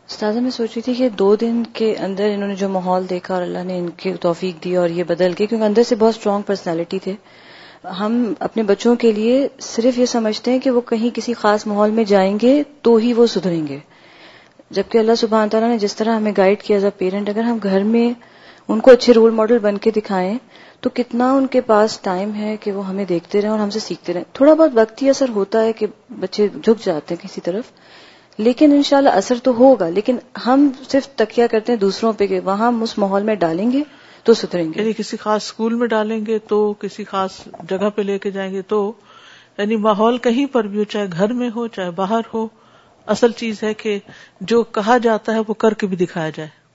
استاذہ 0.09 0.39
میں 0.39 0.49
سوچ 0.57 0.69
رہی 0.75 0.81
تھی 0.81 0.93
کہ 0.95 1.09
دو 1.19 1.35
دن 1.41 1.63
کے 1.77 1.95
اندر 2.05 2.29
انہوں 2.33 2.47
نے 2.47 2.55
جو 2.63 2.67
ماحول 2.79 3.09
دیکھا 3.09 3.33
اور 3.33 3.41
اللہ 3.43 3.63
نے 3.71 3.77
ان 3.79 3.89
کی 4.03 4.13
توفیق 4.21 4.63
دی 4.63 4.75
اور 4.83 4.89
یہ 4.99 5.03
بدل 5.07 5.33
گئی 5.39 5.47
کیونکہ 5.47 5.65
اندر 5.65 5.83
سے 5.89 5.95
بہت 6.03 6.15
اسٹرانگ 6.15 6.41
پرسنالٹی 6.51 6.99
تھے 7.07 7.15
ہم 7.99 8.23
اپنے 8.39 8.63
بچوں 8.63 8.95
کے 9.01 9.11
لیے 9.13 9.47
صرف 9.61 9.97
یہ 9.99 10.05
سمجھتے 10.05 10.51
ہیں 10.51 10.59
کہ 10.59 10.69
وہ 10.71 10.81
کہیں 10.89 11.09
کسی 11.15 11.33
خاص 11.41 11.65
ماحول 11.67 11.91
میں 11.99 12.03
جائیں 12.07 12.37
گے 12.41 12.61
تو 12.83 12.95
ہی 12.95 13.11
وہ 13.13 13.25
سدھریں 13.33 13.65
گے 13.67 13.77
جبکہ 14.77 14.97
اللہ 14.97 15.15
سبحان 15.17 15.49
تعالیٰ 15.49 15.69
نے 15.69 15.77
جس 15.79 15.95
طرح 15.95 16.15
ہمیں 16.15 16.31
گائیڈ 16.37 16.63
کیا 16.63 16.75
ایز 16.77 16.85
اے 16.85 16.91
پیرنٹ 16.97 17.29
اگر 17.29 17.43
ہم 17.43 17.57
گھر 17.63 17.83
میں 17.93 18.11
ان 18.67 18.79
کو 18.85 18.91
اچھے 18.91 19.13
رول 19.13 19.31
ماڈل 19.33 19.59
بن 19.65 19.77
کے 19.83 19.91
دکھائیں 19.95 20.37
تو 20.81 20.89
کتنا 20.93 21.31
ان 21.33 21.45
کے 21.51 21.61
پاس 21.67 21.97
ٹائم 22.03 22.33
ہے 22.35 22.55
کہ 22.61 22.71
وہ 22.71 22.87
ہمیں 22.87 23.05
دیکھتے 23.09 23.41
رہیں 23.41 23.51
اور 23.51 23.59
ہم 23.59 23.69
سے 23.75 23.79
سیکھتے 23.79 24.13
رہیں 24.13 24.23
تھوڑا 24.39 24.53
بہت 24.53 24.71
وقت 24.73 25.01
ہی 25.01 25.09
اثر 25.09 25.29
ہوتا 25.35 25.61
ہے 25.65 25.71
کہ 25.73 25.87
بچے 26.19 26.47
جھک 26.61 26.83
جاتے 26.85 27.15
ہیں 27.15 27.23
کسی 27.27 27.41
طرف 27.43 27.71
لیکن 28.37 28.71
انشاءاللہ 28.75 29.09
اثر 29.21 29.35
تو 29.43 29.51
ہوگا 29.59 29.87
لیکن 29.89 30.17
ہم 30.45 30.69
صرف 30.89 31.07
تکیہ 31.17 31.43
کرتے 31.51 31.71
ہیں 31.71 31.79
دوسروں 31.79 32.11
پہ 32.17 32.27
کہ 32.27 32.39
وہاں 32.45 32.67
ہم 32.67 32.83
اس 32.83 32.97
ماحول 32.97 33.23
میں 33.29 33.35
ڈالیں 33.45 33.69
گے 33.71 33.81
تو 34.27 34.33
ستریں 34.33 34.63
گے 34.71 34.79
یعنی 34.79 34.91
کسی 34.95 35.17
خاص 35.17 35.43
اسکول 35.43 35.73
میں 35.81 35.87
ڈالیں 35.87 36.19
گے 36.25 36.37
تو 36.47 36.57
کسی 36.79 37.03
خاص 37.11 37.37
جگہ 37.69 37.89
پہ 37.95 38.01
لے 38.07 38.17
کے 38.25 38.31
جائیں 38.37 38.51
گے 38.53 38.61
تو 38.71 38.79
یعنی 39.57 39.75
ماحول 39.85 40.17
کہیں 40.25 40.45
پر 40.55 40.67
بھی 40.73 40.79
ہو 40.79 40.83
چاہے 40.95 41.05
گھر 41.17 41.33
میں 41.41 41.49
ہو 41.55 41.65
چاہے 41.77 41.91
باہر 41.99 42.27
ہو 42.33 42.45
اصل 43.15 43.31
چیز 43.43 43.63
ہے 43.63 43.73
کہ 43.83 43.97
جو 44.51 44.61
کہا 44.77 44.97
جاتا 45.07 45.33
ہے 45.35 45.39
وہ 45.47 45.53
کر 45.65 45.73
کے 45.83 45.87
بھی 45.93 46.05
دکھایا 46.05 46.29
جائے 46.41 46.66